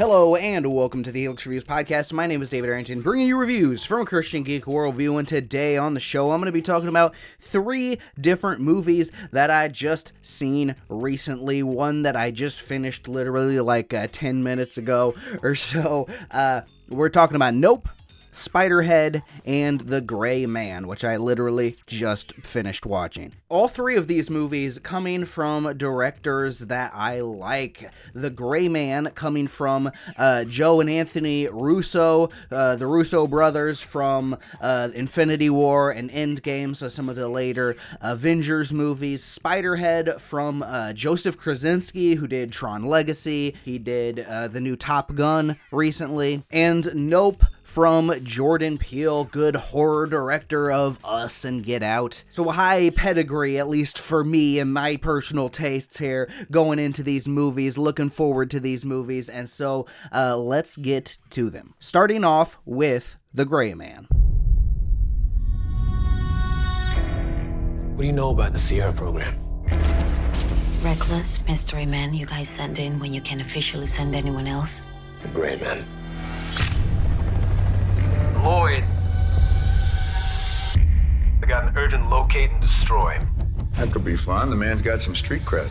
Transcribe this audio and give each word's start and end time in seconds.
Hello 0.00 0.34
and 0.34 0.72
welcome 0.72 1.02
to 1.02 1.12
the 1.12 1.20
Helix 1.20 1.44
Reviews 1.44 1.62
podcast. 1.62 2.10
My 2.10 2.26
name 2.26 2.40
is 2.40 2.48
David 2.48 2.70
Arrington, 2.70 3.02
bringing 3.02 3.26
you 3.26 3.36
reviews 3.36 3.84
from 3.84 4.00
a 4.00 4.06
Christian 4.06 4.42
Geek 4.42 4.64
Worldview. 4.64 5.18
And 5.18 5.28
today 5.28 5.76
on 5.76 5.92
the 5.92 6.00
show, 6.00 6.30
I'm 6.30 6.40
going 6.40 6.46
to 6.46 6.52
be 6.52 6.62
talking 6.62 6.88
about 6.88 7.14
three 7.38 7.98
different 8.18 8.62
movies 8.62 9.12
that 9.32 9.50
I 9.50 9.68
just 9.68 10.14
seen 10.22 10.74
recently. 10.88 11.62
One 11.62 12.00
that 12.00 12.16
I 12.16 12.30
just 12.30 12.62
finished 12.62 13.08
literally 13.08 13.60
like 13.60 13.92
uh, 13.92 14.06
10 14.10 14.42
minutes 14.42 14.78
ago 14.78 15.14
or 15.42 15.54
so. 15.54 16.08
Uh, 16.30 16.62
we're 16.88 17.10
talking 17.10 17.36
about 17.36 17.52
Nope, 17.52 17.86
Spiderhead, 18.34 19.22
and 19.44 19.80
The 19.80 20.00
Gray 20.00 20.46
Man, 20.46 20.86
which 20.86 21.04
I 21.04 21.16
literally 21.16 21.76
just 21.86 22.32
finished 22.34 22.86
watching. 22.86 23.32
All 23.48 23.68
three 23.68 23.96
of 23.96 24.06
these 24.06 24.30
movies 24.30 24.78
coming 24.78 25.24
from 25.24 25.76
directors 25.76 26.60
that 26.60 26.92
I 26.94 27.20
like. 27.20 27.90
The 28.14 28.30
Gray 28.30 28.68
Man 28.68 29.10
coming 29.14 29.46
from 29.46 29.90
uh, 30.16 30.44
Joe 30.44 30.80
and 30.80 30.88
Anthony 30.88 31.48
Russo, 31.48 32.30
uh, 32.50 32.76
the 32.76 32.86
Russo 32.86 33.26
brothers 33.26 33.80
from 33.80 34.36
uh, 34.60 34.88
Infinity 34.94 35.50
War 35.50 35.90
and 35.90 36.10
Endgame, 36.10 36.76
so 36.76 36.88
some 36.88 37.08
of 37.08 37.16
the 37.16 37.28
later 37.28 37.76
Avengers 38.00 38.72
movies. 38.72 39.22
Spiderhead 39.22 40.20
from 40.20 40.62
uh, 40.62 40.92
Joseph 40.92 41.38
Kosinski, 41.38 42.16
who 42.16 42.26
did 42.26 42.52
Tron 42.52 42.84
Legacy. 42.84 43.54
He 43.64 43.78
did 43.78 44.20
uh, 44.20 44.48
the 44.48 44.60
new 44.60 44.76
Top 44.76 45.14
Gun 45.14 45.56
recently. 45.70 46.44
And 46.50 46.90
Nope 46.94 47.44
from 47.62 48.12
Jordan 48.24 48.78
Peele, 48.78 49.24
good 49.24 49.56
horror 49.56 50.06
director 50.06 50.70
of 50.70 50.98
Us 51.04 51.44
and 51.44 51.64
Get 51.64 51.82
Out. 51.82 52.24
So 52.30 52.48
high 52.48 52.90
pedigree, 52.90 53.58
at 53.58 53.68
least 53.68 53.98
for 53.98 54.24
me 54.24 54.58
and 54.58 54.72
my 54.72 54.96
personal 54.96 55.48
tastes 55.48 55.98
here, 55.98 56.30
going 56.50 56.78
into 56.78 57.02
these 57.02 57.28
movies, 57.28 57.78
looking 57.78 58.10
forward 58.10 58.50
to 58.50 58.60
these 58.60 58.84
movies, 58.84 59.28
and 59.28 59.48
so 59.48 59.86
uh, 60.12 60.36
let's 60.36 60.76
get 60.76 61.18
to 61.30 61.50
them. 61.50 61.74
Starting 61.78 62.24
off 62.24 62.58
with 62.64 63.16
The 63.32 63.44
Gray 63.44 63.74
Man. 63.74 64.08
What 67.94 68.04
do 68.04 68.06
you 68.06 68.12
know 68.12 68.30
about 68.30 68.52
the 68.52 68.58
Sierra 68.58 68.92
program? 68.92 69.38
Reckless 70.82 71.38
mystery 71.46 71.84
men 71.84 72.14
you 72.14 72.24
guys 72.24 72.48
send 72.48 72.78
in 72.78 72.98
when 72.98 73.12
you 73.12 73.20
can't 73.20 73.42
officially 73.42 73.86
send 73.86 74.14
anyone 74.14 74.46
else. 74.46 74.86
The 75.20 75.28
Gray 75.28 75.56
Man. 75.56 75.99
Lloyd. 78.42 78.84
I 81.42 81.46
got 81.46 81.64
an 81.64 81.76
urgent 81.76 82.08
locate 82.08 82.50
and 82.50 82.60
destroy. 82.60 83.18
That 83.76 83.92
could 83.92 84.04
be 84.04 84.16
fun. 84.16 84.50
The 84.50 84.56
man's 84.56 84.82
got 84.82 85.02
some 85.02 85.14
street 85.14 85.42
cred. 85.42 85.70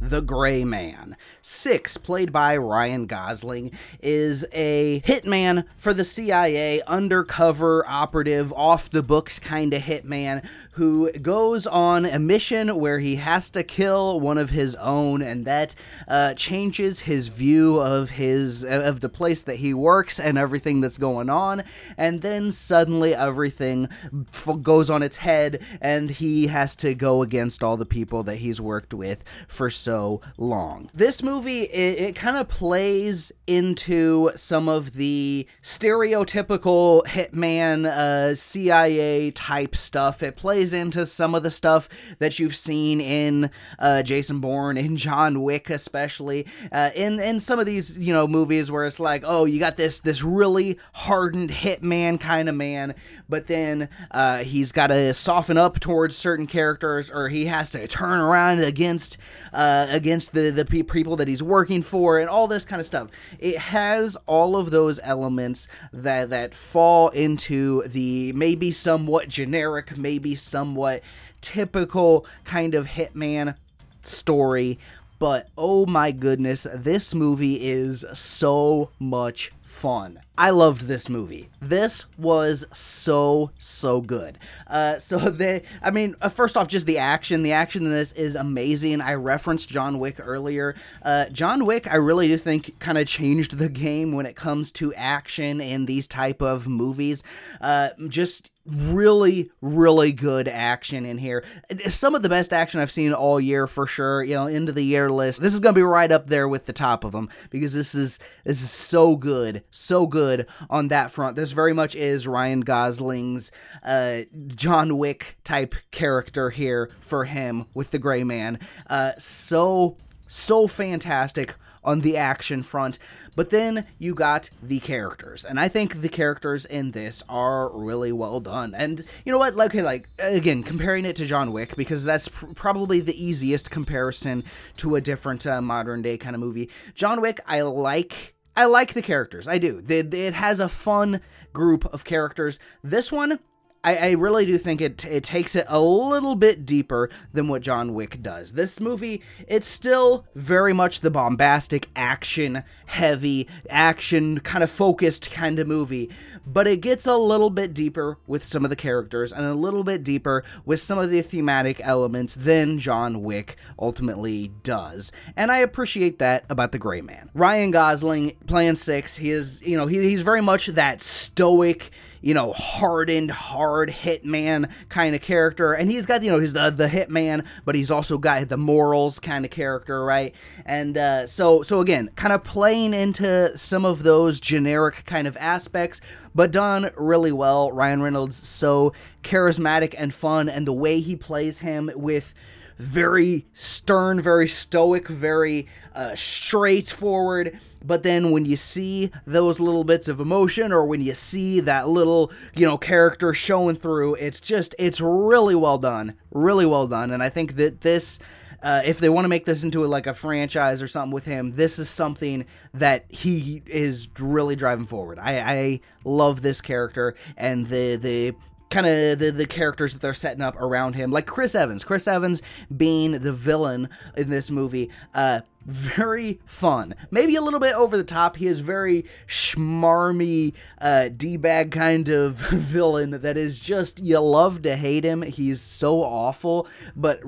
The 0.00 0.20
Gray 0.20 0.64
Man. 0.64 1.16
Six, 1.42 1.96
played 1.96 2.32
by 2.32 2.56
Ryan 2.56 3.06
Gosling, 3.06 3.72
is 4.02 4.44
a 4.52 5.00
hitman 5.06 5.64
for 5.78 5.94
the 5.94 6.04
CIA, 6.04 6.82
undercover 6.86 7.84
operative, 7.88 8.52
off 8.52 8.90
the 8.90 9.02
books 9.02 9.38
kind 9.38 9.72
of 9.72 9.82
hitman 9.82 10.46
who 10.72 11.10
goes 11.12 11.66
on 11.66 12.04
a 12.04 12.18
mission 12.18 12.76
where 12.76 12.98
he 12.98 13.16
has 13.16 13.48
to 13.50 13.62
kill 13.62 14.20
one 14.20 14.36
of 14.36 14.50
his 14.50 14.74
own, 14.76 15.22
and 15.22 15.46
that 15.46 15.74
uh, 16.06 16.34
changes 16.34 17.00
his 17.00 17.28
view 17.28 17.80
of 17.80 18.10
his 18.10 18.64
of 18.64 19.00
the 19.00 19.08
place 19.08 19.40
that 19.42 19.56
he 19.56 19.72
works 19.72 20.20
and 20.20 20.36
everything 20.36 20.80
that's 20.82 20.98
going 20.98 21.30
on. 21.30 21.62
And 21.96 22.20
then 22.20 22.52
suddenly 22.52 23.14
everything 23.14 23.88
f- 24.32 24.58
goes 24.62 24.90
on 24.90 25.02
its 25.02 25.18
head, 25.18 25.62
and 25.80 26.10
he 26.10 26.48
has 26.48 26.76
to 26.76 26.94
go 26.94 27.22
against 27.22 27.62
all 27.62 27.78
the 27.78 27.86
people 27.86 28.22
that 28.24 28.36
he's 28.36 28.60
worked 28.60 28.92
with 28.92 29.24
for 29.48 29.70
so 29.70 30.20
long. 30.36 30.90
This 30.92 31.22
movie 31.22 31.29
it, 31.38 32.00
it 32.00 32.16
kind 32.16 32.36
of 32.36 32.48
plays 32.48 33.32
into 33.46 34.30
some 34.36 34.68
of 34.68 34.92
the 34.92 35.46
stereotypical 35.62 37.04
hitman 37.04 37.86
uh, 37.86 38.34
CIA 38.34 39.30
type 39.30 39.74
stuff. 39.74 40.22
It 40.22 40.36
plays 40.36 40.72
into 40.72 41.04
some 41.06 41.34
of 41.34 41.42
the 41.42 41.50
stuff 41.50 41.88
that 42.18 42.38
you've 42.38 42.54
seen 42.54 43.00
in 43.00 43.50
uh, 43.78 44.02
Jason 44.02 44.40
Bourne, 44.40 44.76
in 44.76 44.96
John 44.96 45.42
Wick, 45.42 45.70
especially 45.70 46.46
uh, 46.70 46.90
in 46.94 47.20
in 47.20 47.40
some 47.40 47.58
of 47.58 47.66
these 47.66 47.98
you 47.98 48.12
know 48.12 48.26
movies 48.26 48.70
where 48.70 48.84
it's 48.84 49.00
like, 49.00 49.22
oh, 49.24 49.44
you 49.44 49.58
got 49.58 49.76
this 49.76 50.00
this 50.00 50.22
really 50.22 50.78
hardened 50.94 51.50
hitman 51.50 52.20
kind 52.20 52.48
of 52.48 52.54
man, 52.54 52.94
but 53.28 53.46
then 53.46 53.88
uh, 54.10 54.38
he's 54.38 54.72
got 54.72 54.88
to 54.88 55.12
soften 55.14 55.58
up 55.58 55.80
towards 55.80 56.16
certain 56.16 56.46
characters, 56.46 57.10
or 57.10 57.28
he 57.28 57.46
has 57.46 57.70
to 57.70 57.86
turn 57.88 58.20
around 58.20 58.60
against 58.60 59.16
uh, 59.52 59.86
against 59.90 60.32
the 60.32 60.50
the 60.50 60.64
pe- 60.64 60.82
people 60.82 61.16
that 61.20 61.28
he's 61.28 61.42
working 61.42 61.82
for, 61.82 62.18
and 62.18 62.28
all 62.28 62.48
this 62.48 62.64
kind 62.64 62.80
of 62.80 62.86
stuff. 62.86 63.08
It 63.38 63.56
has 63.56 64.16
all 64.26 64.56
of 64.56 64.70
those 64.70 64.98
elements 65.02 65.68
that 65.92 66.30
that 66.30 66.54
fall 66.54 67.10
into 67.10 67.86
the 67.86 68.32
maybe 68.32 68.70
somewhat 68.70 69.28
generic, 69.28 69.96
maybe 69.96 70.34
somewhat 70.34 71.02
typical 71.40 72.26
kind 72.44 72.74
of 72.74 72.86
hitman 72.86 73.54
story. 74.02 74.78
But 75.18 75.48
oh 75.56 75.84
my 75.86 76.12
goodness, 76.12 76.66
this 76.74 77.14
movie 77.14 77.68
is 77.68 78.04
so 78.14 78.88
much 78.98 79.52
fun. 79.70 80.20
I 80.36 80.50
loved 80.50 80.82
this 80.82 81.08
movie. 81.08 81.48
This 81.60 82.06
was 82.18 82.66
so 82.72 83.50
so 83.58 84.00
good. 84.00 84.38
Uh, 84.66 84.98
so 84.98 85.18
they, 85.30 85.62
I 85.82 85.90
mean, 85.90 86.16
uh, 86.20 86.28
first 86.28 86.56
off, 86.56 86.66
just 86.66 86.86
the 86.86 86.98
action. 86.98 87.42
The 87.42 87.52
action 87.52 87.86
in 87.86 87.92
this 87.92 88.12
is 88.12 88.34
amazing. 88.34 89.00
I 89.00 89.14
referenced 89.14 89.68
John 89.68 89.98
Wick 89.98 90.16
earlier. 90.18 90.74
Uh, 91.02 91.26
John 91.26 91.66
Wick, 91.66 91.86
I 91.90 91.96
really 91.96 92.28
do 92.28 92.36
think, 92.36 92.78
kind 92.78 92.98
of 92.98 93.06
changed 93.06 93.58
the 93.58 93.68
game 93.68 94.12
when 94.12 94.26
it 94.26 94.34
comes 94.34 94.72
to 94.72 94.92
action 94.94 95.60
in 95.60 95.86
these 95.86 96.08
type 96.08 96.42
of 96.42 96.66
movies. 96.66 97.22
Uh, 97.60 97.90
just 98.08 98.50
really 98.66 99.50
really 99.60 100.12
good 100.12 100.46
action 100.46 101.06
in 101.06 101.16
here 101.18 101.42
some 101.88 102.14
of 102.14 102.22
the 102.22 102.28
best 102.28 102.52
action 102.52 102.78
i've 102.78 102.90
seen 102.90 103.12
all 103.12 103.40
year 103.40 103.66
for 103.66 103.86
sure 103.86 104.22
you 104.22 104.34
know 104.34 104.46
into 104.46 104.70
the 104.70 104.84
year 104.84 105.10
list 105.10 105.40
this 105.40 105.54
is 105.54 105.60
gonna 105.60 105.72
be 105.72 105.82
right 105.82 106.12
up 106.12 106.28
there 106.28 106.46
with 106.46 106.66
the 106.66 106.72
top 106.72 107.02
of 107.02 107.12
them 107.12 107.28
because 107.50 107.72
this 107.72 107.94
is 107.94 108.18
this 108.44 108.62
is 108.62 108.70
so 108.70 109.16
good 109.16 109.59
so 109.70 110.06
good 110.06 110.46
on 110.68 110.88
that 110.88 111.10
front 111.10 111.36
this 111.36 111.52
very 111.52 111.72
much 111.72 111.94
is 111.94 112.26
ryan 112.26 112.60
gosling's 112.60 113.50
uh 113.84 114.20
john 114.48 114.98
wick 114.98 115.36
type 115.44 115.74
character 115.90 116.50
here 116.50 116.90
for 117.00 117.24
him 117.24 117.66
with 117.74 117.90
the 117.90 117.98
gray 117.98 118.24
man 118.24 118.58
uh 118.88 119.12
so 119.18 119.96
so 120.26 120.66
fantastic 120.66 121.56
on 121.82 122.00
the 122.00 122.16
action 122.16 122.62
front. 122.62 122.98
But 123.36 123.50
then 123.50 123.86
you 123.98 124.14
got 124.14 124.50
the 124.62 124.80
characters, 124.80 125.44
and 125.44 125.58
I 125.58 125.68
think 125.68 126.00
the 126.00 126.08
characters 126.08 126.64
in 126.64 126.90
this 126.90 127.22
are 127.28 127.70
really 127.76 128.12
well 128.12 128.40
done. 128.40 128.74
And 128.74 129.04
you 129.24 129.32
know 129.32 129.38
what? 129.38 129.54
Like, 129.54 129.70
okay, 129.70 129.82
like 129.82 130.08
again, 130.18 130.62
comparing 130.62 131.04
it 131.04 131.16
to 131.16 131.26
John 131.26 131.52
Wick 131.52 131.76
because 131.76 132.04
that's 132.04 132.28
pr- 132.28 132.46
probably 132.46 133.00
the 133.00 133.22
easiest 133.22 133.70
comparison 133.70 134.44
to 134.78 134.96
a 134.96 135.00
different 135.00 135.46
uh, 135.46 135.62
modern 135.62 136.02
day 136.02 136.18
kind 136.18 136.34
of 136.34 136.40
movie. 136.40 136.68
John 136.94 137.20
Wick, 137.20 137.40
I 137.46 137.62
like. 137.62 138.34
I 138.60 138.66
like 138.66 138.92
the 138.92 139.00
characters. 139.00 139.48
I 139.48 139.56
do. 139.56 139.82
It 139.88 140.34
has 140.34 140.60
a 140.60 140.68
fun 140.68 141.22
group 141.54 141.86
of 141.94 142.04
characters. 142.04 142.58
This 142.84 143.10
one, 143.10 143.38
I, 143.82 143.96
I, 143.96 144.10
really 144.10 144.44
do 144.44 144.58
think 144.58 144.82
it 144.82 145.06
it 145.06 145.24
takes 145.24 145.56
it 145.56 145.64
a 145.66 145.80
little 145.80 146.34
bit 146.34 146.66
deeper 146.66 147.08
than 147.32 147.48
what 147.48 147.62
John 147.62 147.94
Wick 147.94 148.22
does. 148.22 148.52
This 148.52 148.78
movie, 148.78 149.22
it's 149.48 149.66
still 149.66 150.26
very 150.34 150.74
much 150.74 151.00
the 151.00 151.10
bombastic, 151.10 151.88
action 151.96 152.62
heavy, 152.86 153.48
action 153.70 154.40
kind 154.40 154.62
of 154.62 154.70
focused 154.70 155.30
kind 155.30 155.58
of 155.58 155.66
movie, 155.66 156.10
but 156.46 156.66
it 156.66 156.82
gets 156.82 157.06
a 157.06 157.16
little 157.16 157.48
bit 157.48 157.72
deeper 157.72 158.18
with 158.26 158.46
some 158.46 158.64
of 158.64 158.70
the 158.70 158.76
characters 158.76 159.32
and 159.32 159.46
a 159.46 159.54
little 159.54 159.84
bit 159.84 160.04
deeper 160.04 160.44
with 160.66 160.80
some 160.80 160.98
of 160.98 161.10
the 161.10 161.22
thematic 161.22 161.80
elements 161.82 162.34
than 162.34 162.78
John 162.78 163.22
Wick 163.22 163.56
ultimately 163.78 164.48
does. 164.62 165.10
And 165.36 165.50
I 165.50 165.58
appreciate 165.58 166.18
that 166.18 166.44
about 166.50 166.72
the 166.72 166.78
Gray 166.78 167.00
Man. 167.00 167.30
Ryan 167.32 167.70
Gosling 167.70 168.36
playing 168.46 168.74
Six, 168.74 169.16
he 169.16 169.30
is, 169.30 169.62
you 169.62 169.76
know, 169.76 169.86
he, 169.86 170.02
he's 170.02 170.22
very 170.22 170.42
much 170.42 170.66
that 170.66 171.00
stoic 171.00 171.90
you 172.20 172.34
know, 172.34 172.52
hardened, 172.52 173.30
hard 173.30 173.90
hitman 173.90 174.70
kind 174.88 175.14
of 175.14 175.22
character. 175.22 175.72
And 175.72 175.90
he's 175.90 176.06
got, 176.06 176.22
you 176.22 176.30
know, 176.30 176.38
he's 176.38 176.52
the 176.52 176.70
the 176.70 176.86
hitman, 176.86 177.44
but 177.64 177.74
he's 177.74 177.90
also 177.90 178.18
got 178.18 178.48
the 178.48 178.56
morals 178.56 179.18
kind 179.18 179.44
of 179.44 179.50
character, 179.50 180.04
right? 180.04 180.34
And 180.66 180.96
uh, 180.96 181.26
so, 181.26 181.62
so 181.62 181.80
again, 181.80 182.10
kind 182.16 182.32
of 182.32 182.44
playing 182.44 182.94
into 182.94 183.56
some 183.56 183.84
of 183.84 184.02
those 184.02 184.40
generic 184.40 185.04
kind 185.06 185.26
of 185.26 185.36
aspects, 185.38 186.00
but 186.34 186.50
done 186.50 186.90
really 186.96 187.32
well. 187.32 187.72
Ryan 187.72 188.02
Reynolds 188.02 188.36
so 188.36 188.92
charismatic 189.22 189.94
and 189.96 190.12
fun, 190.12 190.48
and 190.48 190.66
the 190.66 190.72
way 190.72 191.00
he 191.00 191.16
plays 191.16 191.58
him 191.60 191.90
with 191.94 192.34
very 192.78 193.46
stern, 193.52 194.22
very 194.22 194.48
stoic, 194.48 195.06
very 195.08 195.66
uh, 195.94 196.14
straightforward. 196.14 197.58
But 197.84 198.02
then 198.02 198.30
when 198.30 198.44
you 198.44 198.56
see 198.56 199.10
those 199.26 199.60
little 199.60 199.84
bits 199.84 200.08
of 200.08 200.20
emotion 200.20 200.72
or 200.72 200.84
when 200.84 201.00
you 201.00 201.14
see 201.14 201.60
that 201.60 201.88
little, 201.88 202.30
you 202.54 202.66
know, 202.66 202.78
character 202.78 203.32
showing 203.32 203.76
through, 203.76 204.16
it's 204.16 204.40
just, 204.40 204.74
it's 204.78 205.00
really 205.00 205.54
well 205.54 205.78
done. 205.78 206.14
Really 206.30 206.66
well 206.66 206.86
done. 206.86 207.10
And 207.10 207.22
I 207.22 207.28
think 207.28 207.56
that 207.56 207.80
this 207.80 208.18
uh, 208.62 208.82
if 208.84 208.98
they 208.98 209.08
want 209.08 209.24
to 209.24 209.28
make 209.28 209.46
this 209.46 209.64
into 209.64 209.84
a, 209.84 209.86
like 209.86 210.06
a 210.06 210.14
franchise 210.14 210.82
or 210.82 210.88
something 210.88 211.12
with 211.12 211.24
him, 211.24 211.54
this 211.56 211.78
is 211.78 211.88
something 211.88 212.44
that 212.74 213.06
he 213.08 213.62
is 213.66 214.08
really 214.18 214.56
driving 214.56 214.86
forward. 214.86 215.18
I, 215.18 215.38
I 215.40 215.80
love 216.04 216.42
this 216.42 216.60
character 216.60 217.14
and 217.36 217.66
the 217.68 217.96
the 217.96 218.34
kind 218.70 218.86
of 218.86 219.18
the, 219.18 219.32
the 219.32 219.46
characters 219.46 219.92
that 219.92 220.00
they're 220.00 220.14
setting 220.14 220.42
up 220.42 220.54
around 220.54 220.94
him 220.94 221.10
like 221.10 221.26
chris 221.26 221.56
evans 221.56 221.82
chris 221.82 222.06
evans 222.06 222.40
being 222.76 223.10
the 223.10 223.32
villain 223.32 223.88
in 224.16 224.30
this 224.30 224.48
movie 224.48 224.88
uh 225.12 225.40
very 225.66 226.40
fun. 226.46 226.94
Maybe 227.10 227.36
a 227.36 227.42
little 227.42 227.60
bit 227.60 227.74
over 227.74 227.96
the 227.96 228.04
top. 228.04 228.36
He 228.36 228.46
is 228.46 228.60
very 228.60 229.04
schmarmy 229.26 230.54
uh 230.80 231.08
d-bag 231.08 231.70
kind 231.70 232.08
of 232.08 232.34
villain 232.50 233.10
that 233.10 233.36
is 233.36 233.60
just 233.60 234.02
you 234.02 234.18
love 234.18 234.62
to 234.62 234.76
hate 234.76 235.04
him. 235.04 235.22
He's 235.22 235.60
so 235.60 236.02
awful. 236.02 236.66
But 236.96 237.20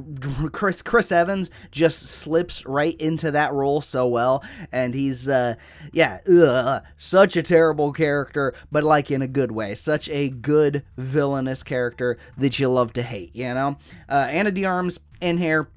chris 0.53 0.83
chris 0.83 1.13
evans 1.13 1.51
just 1.71 2.03
slips 2.03 2.65
right 2.67 2.99
into 3.01 3.31
that 3.31 3.53
role 3.53 3.81
so 3.81 4.07
well. 4.07 4.43
And 4.71 4.95
he's 4.95 5.29
uh 5.29 5.55
yeah 5.93 6.21
ugh, 6.29 6.83
such 6.97 7.37
a 7.37 7.43
terrible 7.43 7.93
character 7.93 8.55
but 8.71 8.85
like 8.85 9.11
in 9.11 9.23
a 9.23 9.29
good 9.29 9.53
way. 9.53 9.75
Such 9.75 10.09
a 10.09 10.31
good 10.31 10.85
villainous 10.97 11.63
character 11.63 12.19
that 12.39 12.59
you 12.59 12.69
love 12.71 12.93
to 12.95 13.03
hate 13.03 13.37
you 13.37 13.53
know? 13.55 13.77
Uh 14.09 14.29
ana 14.31 14.51
de 14.51 14.65
armas 14.65 14.99
in 15.21 15.39
here 15.39 15.69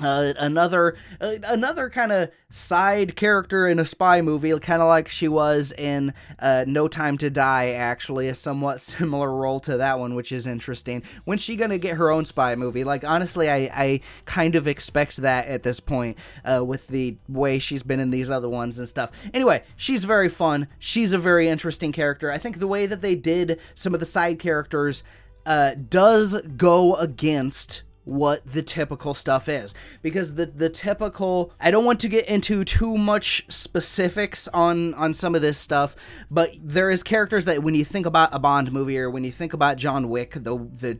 uh, 0.00 0.32
another 0.38 0.96
uh, 1.20 1.34
another 1.44 1.90
kind 1.90 2.12
of 2.12 2.30
side 2.50 3.16
character 3.16 3.68
in 3.68 3.78
a 3.78 3.86
spy 3.86 4.22
movie, 4.22 4.58
kind 4.58 4.82
of 4.82 4.88
like 4.88 5.08
she 5.08 5.28
was 5.28 5.72
in 5.76 6.12
uh, 6.38 6.64
No 6.66 6.88
Time 6.88 7.18
to 7.18 7.30
Die. 7.30 7.70
Actually, 7.70 8.28
a 8.28 8.34
somewhat 8.34 8.80
similar 8.80 9.32
role 9.32 9.60
to 9.60 9.76
that 9.76 9.98
one, 9.98 10.14
which 10.14 10.32
is 10.32 10.46
interesting. 10.46 11.02
When's 11.24 11.42
she 11.42 11.56
gonna 11.56 11.78
get 11.78 11.96
her 11.96 12.10
own 12.10 12.24
spy 12.24 12.54
movie? 12.56 12.84
Like 12.84 13.04
honestly, 13.04 13.50
I 13.50 13.70
I 13.74 14.00
kind 14.24 14.54
of 14.54 14.66
expect 14.66 15.16
that 15.18 15.46
at 15.46 15.62
this 15.62 15.80
point 15.80 16.16
uh, 16.44 16.64
with 16.64 16.88
the 16.88 17.16
way 17.28 17.58
she's 17.58 17.82
been 17.82 18.00
in 18.00 18.10
these 18.10 18.30
other 18.30 18.48
ones 18.48 18.78
and 18.78 18.88
stuff. 18.88 19.10
Anyway, 19.34 19.62
she's 19.76 20.04
very 20.04 20.28
fun. 20.28 20.68
She's 20.78 21.12
a 21.12 21.18
very 21.18 21.48
interesting 21.48 21.92
character. 21.92 22.30
I 22.32 22.38
think 22.38 22.58
the 22.58 22.66
way 22.66 22.86
that 22.86 23.02
they 23.02 23.14
did 23.14 23.60
some 23.74 23.94
of 23.94 24.00
the 24.00 24.06
side 24.06 24.38
characters 24.38 25.02
uh, 25.46 25.74
does 25.74 26.40
go 26.56 26.94
against 26.96 27.82
what 28.10 28.44
the 28.44 28.62
typical 28.62 29.14
stuff 29.14 29.48
is. 29.48 29.74
Because 30.02 30.34
the 30.34 30.46
the 30.46 30.68
typical 30.68 31.52
I 31.60 31.70
don't 31.70 31.84
want 31.84 32.00
to 32.00 32.08
get 32.08 32.26
into 32.26 32.64
too 32.64 32.98
much 32.98 33.44
specifics 33.48 34.48
on 34.48 34.94
on 34.94 35.14
some 35.14 35.34
of 35.34 35.42
this 35.42 35.58
stuff 35.58 35.94
but 36.30 36.50
there 36.62 36.90
is 36.90 37.02
characters 37.02 37.44
that 37.44 37.62
when 37.62 37.74
you 37.74 37.84
think 37.84 38.06
about 38.06 38.30
a 38.32 38.38
Bond 38.38 38.72
movie 38.72 38.98
or 38.98 39.10
when 39.10 39.24
you 39.24 39.32
think 39.32 39.52
about 39.52 39.76
John 39.76 40.08
Wick 40.08 40.32
the 40.34 40.56
the 40.56 40.98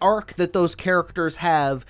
arc 0.00 0.34
that 0.34 0.52
those 0.52 0.74
characters 0.74 1.38
have 1.38 1.84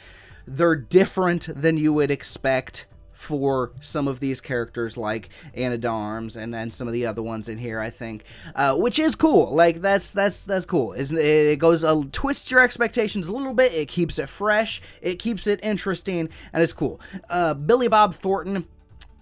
they're 0.47 0.77
different 0.77 1.49
than 1.55 1.77
you 1.77 1.93
would 1.93 2.11
expect 2.11 2.87
for 3.23 3.73
some 3.81 4.09
of 4.09 4.21
these 4.21 4.41
characters 4.41 4.97
like 4.97 5.29
Ana 5.55 5.79
de 5.79 5.89
Armas 5.89 6.37
and 6.37 6.53
then 6.53 6.71
some 6.71 6.87
of 6.87 6.93
the 6.93 7.07
other 7.07 7.23
ones 7.23 7.49
in 7.49 7.59
here 7.59 7.81
I 7.81 7.91
think 7.91 8.25
uh, 8.55 8.75
which 8.75 8.99
is 8.99 9.15
cool. 9.15 9.55
Like 9.55 9.81
that's 9.81 10.11
that's 10.11 10.45
that's 10.45 10.67
cool. 10.67 10.93
Isn't 10.93 11.19
it, 11.19 11.23
it 11.23 11.59
goes 11.59 11.85
uh, 11.85 12.03
twists 12.13 12.51
your 12.51 12.61
expectations 12.61 13.29
a 13.29 13.33
little 13.33 13.55
bit. 13.55 13.73
It 13.73 13.89
keeps 13.89 14.19
it 14.19 14.29
fresh. 14.29 14.83
It 15.01 15.19
keeps 15.19 15.47
it 15.47 15.61
interesting 15.63 16.29
and 16.53 16.63
it's 16.63 16.73
cool. 16.73 17.01
Uh, 17.31 17.55
Billy 17.55 17.89
Bob 17.89 18.15
Thornton 18.15 18.67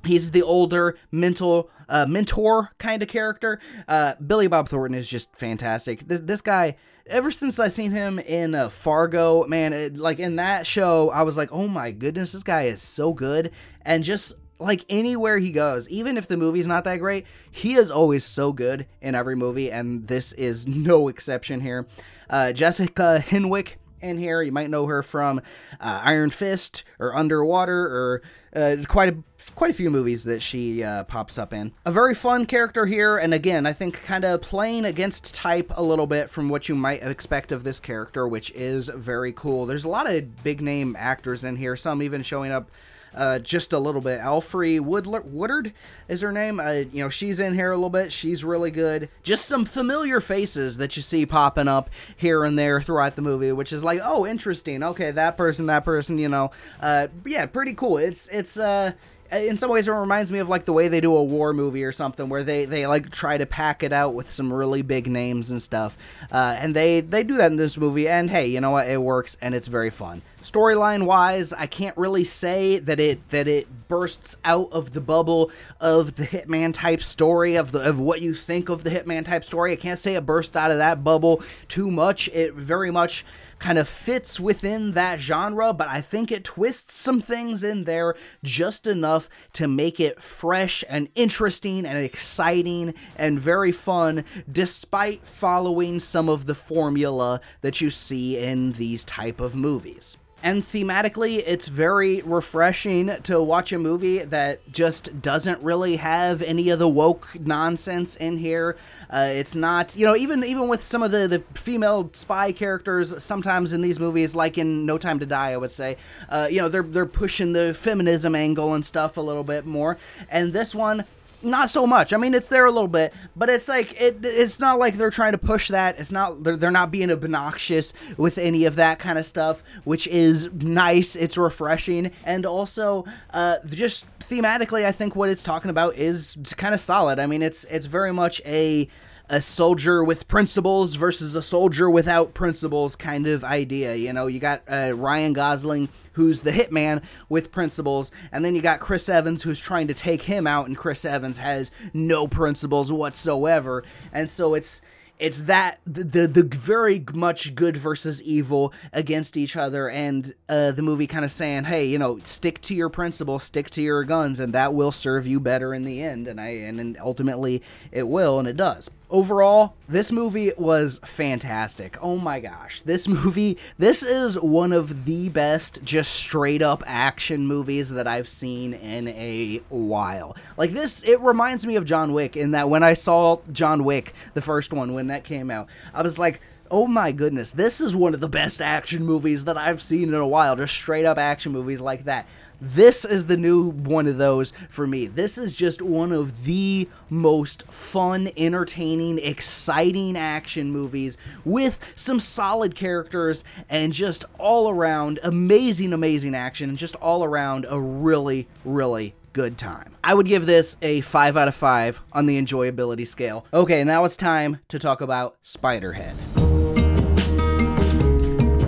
He's 0.05 0.31
the 0.31 0.43
older 0.43 0.97
mental 1.13 1.71
uh, 1.89 2.07
mentor 2.09 2.71
kind 2.79 3.03
of 3.03 3.09
character. 3.09 3.61
Uh, 3.87 4.15
Billy 4.15 4.47
Bob 4.47 4.69
Thornton 4.69 4.99
is 4.99 5.09
just 5.09 5.35
fantastic. 5.37 6.07
This 6.09 6.21
this 6.21 6.41
guy, 6.41 6.77
ever 7.11 7.31
since 7.31 7.59
I 7.59 7.69
seen 7.69 7.91
him 7.91 8.19
in 8.19 8.55
uh, 8.55 8.69
Fargo, 8.69 9.45
man, 9.47 9.73
it, 9.73 9.97
like 9.97 10.19
in 10.19 10.37
that 10.37 10.67
show, 10.67 11.11
I 11.11 11.23
was 11.23 11.37
like, 11.37 11.53
oh 11.53 11.69
my 11.69 11.91
goodness, 11.91 12.33
this 12.33 12.43
guy 12.43 12.63
is 12.63 12.81
so 12.81 13.13
good. 13.13 13.51
And 13.83 14.05
just 14.05 14.35
like 14.59 14.85
anywhere 14.89 15.39
he 15.39 15.51
goes, 15.51 15.89
even 15.89 16.17
if 16.17 16.29
the 16.29 16.37
movie's 16.37 16.67
not 16.67 16.85
that 16.85 16.99
great, 16.99 17.27
he 17.51 17.75
is 17.75 17.91
always 17.91 18.25
so 18.25 18.53
good 18.53 18.87
in 19.01 19.15
every 19.15 19.35
movie, 19.37 19.71
and 19.71 20.07
this 20.07 20.33
is 20.35 20.67
no 20.67 21.09
exception 21.09 21.61
here. 21.61 21.87
Uh, 22.29 22.53
Jessica 22.53 23.23
Henwick 23.27 23.77
in 24.01 24.19
here. 24.19 24.43
You 24.43 24.53
might 24.53 24.71
know 24.71 24.87
her 24.87 25.03
from 25.03 25.41
uh, 25.81 26.01
Iron 26.05 26.31
Fist 26.31 26.85
or 26.99 27.15
Underwater 27.15 27.83
or 27.83 28.23
uh, 28.55 28.77
quite 28.87 29.09
a 29.11 29.17
quite 29.55 29.71
a 29.71 29.75
few 29.75 29.91
movies 29.91 30.25
that 30.25 30.41
she 30.41 30.83
uh, 30.83 31.05
pops 31.05 31.39
up 31.39 31.53
in. 31.53 31.73
A 31.85 31.93
very 31.93 32.15
fun 32.15 32.47
character 32.47 32.87
here, 32.87 33.19
and 33.19 33.35
again, 33.35 33.67
I 33.67 33.73
think 33.73 34.03
kind 34.03 34.25
of 34.25 34.41
playing 34.43 34.85
against 34.85 35.35
type 35.35 35.71
a 35.77 35.83
little 35.83 36.07
bit 36.07 36.31
from 36.31 36.49
what 36.49 36.69
you 36.69 36.75
might 36.75 37.03
expect 37.03 37.53
of 37.53 37.65
this 37.65 37.81
character, 37.81 38.27
which 38.27 38.51
is 38.53 38.89
very 38.95 39.33
cool. 39.33 39.67
There's 39.67 39.85
a 39.85 39.89
lot 39.89 40.11
of 40.11 40.43
big 40.43 40.61
name 40.61 40.97
actors 40.99 41.45
in 41.45 41.57
here, 41.57 41.77
some 41.77 42.03
even 42.03 42.23
showing 42.23 42.53
up 42.53 42.71
uh, 43.15 43.39
just 43.39 43.73
a 43.73 43.79
little 43.79 44.01
bit. 44.01 44.21
Alfre 44.21 44.81
Woodler- 44.81 45.25
Woodard 45.25 45.73
is 46.09 46.21
her 46.21 46.33
name. 46.33 46.61
Uh, 46.61 46.85
you 46.93 47.03
know, 47.03 47.09
she's 47.09 47.41
in 47.41 47.55
here 47.55 47.73
a 47.73 47.77
little 47.77 47.91
bit. 47.91 48.13
She's 48.13 48.45
really 48.45 48.71
good. 48.71 49.09
Just 49.23 49.47
some 49.47 49.65
familiar 49.65 50.21
faces 50.21 50.77
that 50.79 50.97
you 50.97 51.03
see 51.03 51.27
popping 51.27 51.69
up 51.69 51.91
here 52.17 52.45
and 52.45 52.59
there 52.59 52.81
throughout 52.81 53.17
the 53.17 53.23
movie, 53.23 53.53
which 53.53 53.73
is 53.73 53.83
like, 53.85 54.01
oh, 54.03 54.27
interesting. 54.27 54.83
Okay, 54.83 55.11
that 55.11 55.37
person, 55.37 55.67
that 55.67 55.85
person. 55.85 56.19
You 56.19 56.29
know, 56.29 56.51
uh, 56.81 57.09
yeah, 57.25 57.47
pretty 57.47 57.75
cool. 57.75 57.99
It's 57.99 58.29
it's 58.29 58.59
uh 58.59 58.93
in 59.33 59.57
some 59.57 59.71
ways 59.71 59.89
it 59.89 59.93
reminds 59.93 60.33
me 60.33 60.39
of 60.39 60.49
like 60.49 60.65
the 60.65 60.73
way 60.73 60.89
they 60.89 61.01
do 61.01 61.15
a 61.15 61.23
war 61.23 61.53
movie 61.53 61.85
or 61.85 61.93
something 61.93 62.29
where 62.29 62.43
they 62.43 62.65
they 62.65 62.87
like 62.87 63.11
try 63.11 63.39
to 63.39 63.47
pack 63.47 63.83
it 63.83 63.93
out 63.93 64.15
with 64.15 64.31
some 64.31 64.53
really 64.53 64.83
big 64.83 65.07
names 65.07 65.51
and 65.51 65.63
stuff. 65.63 65.97
Uh, 66.31 66.57
and 66.59 66.75
they 66.75 67.01
they 67.01 67.23
do 67.23 67.37
that 67.37 67.51
in 67.51 67.57
this 67.57 67.77
movie 67.77 68.09
and 68.09 68.31
hey 68.31 68.47
you 68.47 68.61
know 68.61 68.71
what? 68.71 68.89
It 68.89 69.01
works 69.01 69.37
and 69.41 69.55
it's 69.55 69.69
very 69.69 69.91
fun. 69.91 70.23
Storyline 70.43 71.05
wise 71.05 71.53
i 71.53 71.67
can't 71.67 71.97
really 71.99 72.25
say 72.25 72.79
that 72.79 72.99
it 72.99 73.29
that 73.29 73.47
it 73.47 73.69
bursts 73.89 74.37
out 74.45 74.73
of 74.73 74.93
the 74.93 75.01
bubble 75.01 75.51
of 75.81 76.15
the 76.15 76.25
hitman 76.25 76.73
type 76.73 77.03
story 77.03 77.57
of 77.57 77.73
the 77.73 77.83
of 77.83 78.01
what 78.01 78.23
you 78.23 78.33
think 78.33 78.69
of 78.69 78.85
the 78.85 78.91
hitman 78.91 79.25
type 79.25 79.45
story. 79.45 79.73
I 79.73 79.77
can't 79.77 79.99
say 79.99 80.15
it 80.15 80.25
burst 80.25 80.57
out 80.57 80.71
of 80.71 80.79
that 80.79 81.05
bubble 81.05 81.43
too 81.69 81.91
much. 81.91 82.29
It 82.29 82.55
very 82.55 82.91
much 82.91 83.25
kind 83.61 83.79
of 83.79 83.89
fits 83.89 84.41
within 84.41 84.93
that 84.93 85.21
genre, 85.21 85.73
but 85.73 85.89
I 85.89 86.01
think 86.01 86.33
it 86.33 86.45
twists 86.45 86.97
some 86.97 87.21
things 87.21 87.63
in 87.63 87.85
there 87.85 88.17
just 88.43 88.87
enough 88.89 89.29
to 89.53 89.69
make 89.69 90.01
it 90.01 90.21
fresh 90.21 90.83
and 90.89 91.09
interesting 91.15 91.87
and 91.87 91.99
exciting 91.99 92.95
and 93.17 93.39
very 93.39 93.71
fun, 93.71 94.25
despite 94.51 95.27
following 95.27 96.01
some 96.01 96.29
of 96.29 96.47
the 96.47 96.55
formula 96.55 97.41
that 97.61 97.81
you 97.81 97.91
see 97.91 98.39
in 98.39 98.73
these 98.73 99.05
type 99.05 99.41
of 99.41 99.55
movies. 99.55 100.17
And 100.43 100.63
thematically, 100.63 101.43
it's 101.47 101.69
very 101.69 102.23
refreshing 102.23 103.21
to 103.25 103.43
watch 103.43 103.73
a 103.73 103.79
movie 103.79 104.21
that 104.21 104.61
just 104.73 105.21
doesn't 105.21 105.61
really 105.63 105.97
have 105.97 106.41
any 106.41 106.71
of 106.71 106.79
the 106.79 106.89
woke 106.89 107.39
nonsense 107.39 108.17
in 108.17 108.39
here. 108.39 108.77
Uh, 109.11 109.29
it's 109.29 109.55
not, 109.55 109.95
you 109.97 110.07
know, 110.07 110.17
even 110.17 110.43
even 110.43 110.69
with 110.69 110.83
some 110.83 111.03
of 111.03 111.11
the, 111.11 111.29
the 111.29 111.41
female 111.59 112.09
spy 112.15 112.53
characters, 112.53 113.23
sometimes 113.23 113.75
in 113.75 113.83
these 113.83 114.01
movies, 114.01 114.35
like 114.35 114.57
in 114.57 114.87
No 114.87 114.97
Time 114.97 115.19
to 115.19 115.27
Die, 115.27 115.51
I 115.51 115.57
would 115.59 115.71
say, 115.71 115.99
uh, 116.31 116.49
you 116.51 116.59
know, 116.59 116.71
they're 116.71 116.83
they're 116.83 117.05
pushing 117.05 117.53
the 117.53 117.75
feminism 117.75 118.35
angle 118.35 118.73
and 118.73 118.85
stuff 118.85 119.19
a 119.19 119.21
little 119.21 119.45
bit 119.45 119.67
more. 119.67 119.99
And 120.31 120.55
this 120.55 120.75
one, 120.75 121.05
not 121.43 121.71
so 121.71 121.87
much. 121.87 122.13
I 122.13 122.17
mean, 122.17 122.35
it's 122.35 122.49
there 122.49 122.67
a 122.67 122.71
little 122.71 122.89
bit, 122.89 123.13
but 123.37 123.49
it's 123.49 123.69
like 123.69 124.01
it. 124.01 124.19
It's 124.23 124.61
not 124.61 124.79
like 124.79 124.97
they're 124.97 125.11
trying 125.11 125.33
to 125.33 125.39
push 125.39 125.69
that. 125.69 125.99
It's 125.99 126.13
not. 126.13 126.43
They're, 126.43 126.57
they're 126.57 126.71
not 126.71 126.91
being 126.91 127.11
obnoxious 127.11 127.93
with 128.17 128.39
any 128.39 128.65
of 128.65 128.77
that 128.77 128.99
kind 128.99 129.19
of 129.19 129.25
stuff, 129.25 129.63
which 129.85 130.07
is 130.09 130.49
nice. 130.53 131.17
It's 131.17 131.37
refreshing, 131.37 132.13
and 132.25 132.47
also 132.47 133.05
uh, 133.31 133.57
just 133.67 134.07
thematically, 134.21 134.85
I 134.85 134.93
think 134.93 135.17
what 135.17 135.29
it's 135.29 135.43
talking 135.43 135.71
about 135.71 135.97
is 135.97 136.37
kind 136.57 136.75
of 136.75 136.81
solid. 136.81 137.19
I 137.19 137.27
mean, 137.27 137.43
it's 137.43 137.65
it's 137.65 137.87
very 137.87 138.13
much 138.13 138.41
a 138.45 138.89
a 139.31 139.41
soldier 139.41 140.03
with 140.03 140.27
principles 140.27 140.97
versus 140.97 141.37
a 141.37 141.41
soldier 141.41 141.89
without 141.89 142.35
principles 142.35 142.97
kind 142.97 143.29
of 143.29 143.45
idea. 143.45 143.95
You 143.95 144.13
know, 144.13 144.27
you 144.27 144.41
got 144.41 144.63
uh, 144.69 144.93
Ryan 144.95 145.33
Gosling, 145.33 145.89
who's 146.15 146.41
the 146.41 146.51
hitman 146.51 147.03
with 147.29 147.53
principles, 147.53 148.11
and 148.33 148.45
then 148.45 148.57
you 148.57 148.61
got 148.61 148.81
Chris 148.81 149.09
Evans, 149.09 149.45
who's 149.45 149.61
trying 149.61 149.87
to 149.87 149.95
take 149.95 150.23
him 150.23 150.49
out, 150.49 150.67
and 150.67 150.77
Chris 150.77 151.05
Evans 151.05 151.39
has 151.39 151.71
no 151.95 152.27
principles 152.27 152.93
whatsoever. 152.93 153.85
And 154.13 154.29
so 154.29 154.55
it's 154.55 154.83
it's 155.21 155.43
that 155.43 155.81
the, 155.87 156.03
the, 156.03 156.27
the 156.27 156.43
very 156.43 157.05
much 157.13 157.55
good 157.55 157.77
versus 157.77 158.23
evil 158.23 158.73
against 158.93 159.37
each 159.37 159.55
other 159.55 159.91
and 159.91 160.33
uh, 160.49 160.73
the 160.73 160.81
movie 160.81 161.07
kind 161.07 161.27
of 161.27 161.31
saying 161.31 161.65
hey 161.65 161.85
you 161.85 161.99
know 161.99 162.19
stick 162.25 162.59
to 162.63 162.75
your 162.75 162.89
principles 162.89 163.43
stick 163.43 163.69
to 163.69 163.83
your 163.83 164.03
guns 164.03 164.41
and 164.41 164.55
that 164.55 164.73
will 164.73 164.91
serve 164.91 165.27
you 165.27 165.39
better 165.39 165.75
in 165.75 165.85
the 165.85 166.03
end 166.03 166.27
and 166.27 166.41
i 166.41 166.49
and, 166.49 166.81
and 166.81 166.97
ultimately 167.01 167.63
it 167.93 168.09
will 168.09 168.39
and 168.39 168.49
it 168.49 168.57
does 168.57 168.91
overall 169.11 169.75
this 169.89 170.13
movie 170.13 170.53
was 170.57 171.01
fantastic 171.05 171.97
oh 172.01 172.17
my 172.17 172.39
gosh 172.39 172.81
this 172.83 173.09
movie 173.09 173.59
this 173.79 174.03
is 174.03 174.39
one 174.39 174.73
of 174.73 175.05
the 175.05 175.29
best 175.29 175.83
just 175.83 176.13
straight 176.13 176.63
up 176.63 176.83
action 176.87 177.47
movies 177.47 177.91
that 177.91 178.07
i've 178.07 178.29
seen 178.29 178.73
in 178.73 179.09
a 179.09 179.61
while 179.69 180.37
like 180.57 180.71
this 180.71 181.03
it 181.05 181.21
reminds 181.21 181.67
me 181.67 181.77
of 181.77 181.85
john 181.85 182.13
wick 182.13 182.37
in 182.37 182.53
that 182.53 182.69
when 182.69 182.83
i 182.83 182.95
saw 182.95 183.39
john 183.53 183.85
wick 183.85 184.15
the 184.35 184.43
first 184.43 184.73
one 184.73 184.95
when 184.95 185.09
that 185.09 185.25
came 185.25 185.51
out 185.51 185.67
i 185.93 186.03
was 186.03 186.19
like 186.19 186.41
oh 186.71 186.87
my 186.87 187.11
goodness, 187.11 187.51
this 187.51 187.81
is 187.81 187.97
one 187.97 188.15
of 188.15 188.21
the 188.21 188.29
best 188.29 188.63
action 188.63 189.05
movies 189.05 189.45
that 189.45 189.59
I've 189.59 189.83
seen 189.83 190.09
in 190.09 190.15
a 190.15 190.29
while. 190.29 190.55
Just 190.57 190.75
straight 190.75 191.05
up 191.05 191.19
action 191.19 191.53
movies 191.53 191.81
like 191.81 192.05
that. 192.05 192.27
This 192.61 193.07
is 193.07 193.25
the 193.25 193.39
new 193.39 193.71
one 193.71 194.07
of 194.07 194.19
those 194.19 194.53
for 194.69 194.87
me. 194.87 195.07
This 195.07 195.39
is 195.39 195.57
just 195.57 195.81
one 195.81 196.13
of 196.13 196.45
the 196.45 196.89
most 197.09 197.63
fun, 197.69 198.31
entertaining, 198.37 199.19
exciting 199.19 200.15
action 200.15 200.71
movies 200.71 201.17
with 201.43 201.93
some 201.97 202.21
solid 202.21 202.75
characters 202.75 203.45
and 203.71 203.95
just 203.95 204.27
all 204.39 204.69
around 204.69 205.21
amazing, 205.23 205.95
amazing 205.95 206.35
action 206.35 206.69
and 206.69 206.77
just 206.77 206.97
all 206.97 207.25
around 207.25 207.67
a 207.71 207.81
really, 207.81 208.47
really 208.63 209.15
good 209.33 209.57
time. 209.57 209.97
I 210.05 210.13
would 210.13 210.27
give 210.27 210.45
this 210.45 210.77
a 210.83 211.01
5 211.01 211.39
out 211.39 211.49
of 211.49 211.55
5 211.55 212.03
on 212.13 212.27
the 212.27 212.41
enjoyability 212.41 213.07
scale. 213.07 213.47
Okay, 213.55 213.85
now 213.85 214.05
it's 214.05 214.19
time 214.19 214.59
to 214.69 214.79
talk 214.79 215.01
about 215.01 215.37
Spiderhead. 215.43 216.15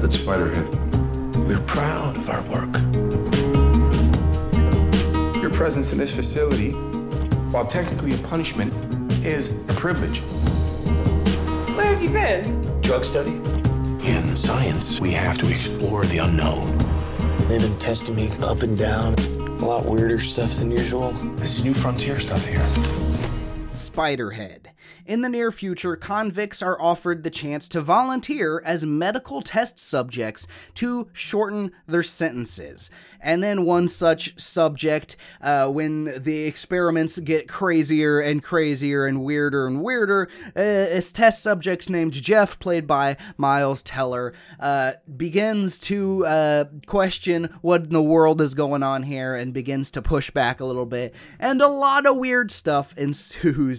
That's 0.00 0.16
Spiderhead. 0.16 1.46
We're 1.46 1.60
proud 1.60 2.16
of 2.16 2.30
our 2.30 2.42
work. 2.44 3.01
Your 5.52 5.58
presence 5.58 5.92
in 5.92 5.98
this 5.98 6.16
facility, 6.16 6.70
while 7.50 7.66
technically 7.66 8.14
a 8.14 8.18
punishment, 8.26 8.72
is 9.22 9.50
a 9.50 9.74
privilege. 9.74 10.20
Where 11.76 11.84
have 11.84 12.02
you 12.02 12.08
been? 12.08 12.80
Drug 12.80 13.04
study? 13.04 13.32
In 14.02 14.34
science, 14.34 14.98
we 14.98 15.10
have 15.10 15.36
to 15.36 15.52
explore 15.52 16.06
the 16.06 16.18
unknown. 16.18 16.78
They've 17.48 17.60
been 17.60 17.78
testing 17.78 18.16
me 18.16 18.30
up 18.38 18.62
and 18.62 18.78
down. 18.78 19.12
A 19.12 19.66
lot 19.66 19.84
weirder 19.84 20.20
stuff 20.20 20.54
than 20.54 20.70
usual. 20.70 21.12
This 21.36 21.58
is 21.58 21.64
new 21.66 21.74
frontier 21.74 22.18
stuff 22.18 22.46
here. 22.46 22.66
Spiderhead. 23.90 24.66
In 25.04 25.22
the 25.22 25.28
near 25.28 25.50
future, 25.50 25.96
convicts 25.96 26.62
are 26.62 26.80
offered 26.80 27.22
the 27.22 27.30
chance 27.30 27.68
to 27.70 27.80
volunteer 27.80 28.62
as 28.64 28.86
medical 28.86 29.42
test 29.42 29.78
subjects 29.78 30.46
to 30.74 31.08
shorten 31.12 31.72
their 31.86 32.02
sentences. 32.02 32.90
And 33.20 33.42
then 33.42 33.64
one 33.64 33.88
such 33.88 34.38
subject, 34.40 35.16
uh, 35.40 35.68
when 35.68 36.22
the 36.22 36.44
experiments 36.44 37.18
get 37.18 37.48
crazier 37.48 38.20
and 38.20 38.42
crazier 38.42 39.06
and 39.06 39.24
weirder 39.24 39.66
and 39.66 39.82
weirder, 39.82 40.28
uh, 40.48 40.50
this 40.54 41.12
test 41.12 41.42
subject 41.42 41.88
named 41.90 42.12
Jeff, 42.12 42.58
played 42.58 42.86
by 42.86 43.16
Miles 43.36 43.82
Teller, 43.82 44.34
uh, 44.60 44.92
begins 45.16 45.78
to 45.80 46.26
uh, 46.26 46.64
question 46.86 47.52
what 47.60 47.84
in 47.84 47.90
the 47.90 48.02
world 48.02 48.40
is 48.40 48.54
going 48.54 48.82
on 48.82 49.04
here 49.04 49.34
and 49.34 49.52
begins 49.52 49.90
to 49.92 50.02
push 50.02 50.30
back 50.30 50.60
a 50.60 50.64
little 50.64 50.86
bit. 50.86 51.14
And 51.38 51.60
a 51.62 51.68
lot 51.68 52.06
of 52.06 52.16
weird 52.16 52.50
stuff 52.50 52.96
ensues 52.96 53.71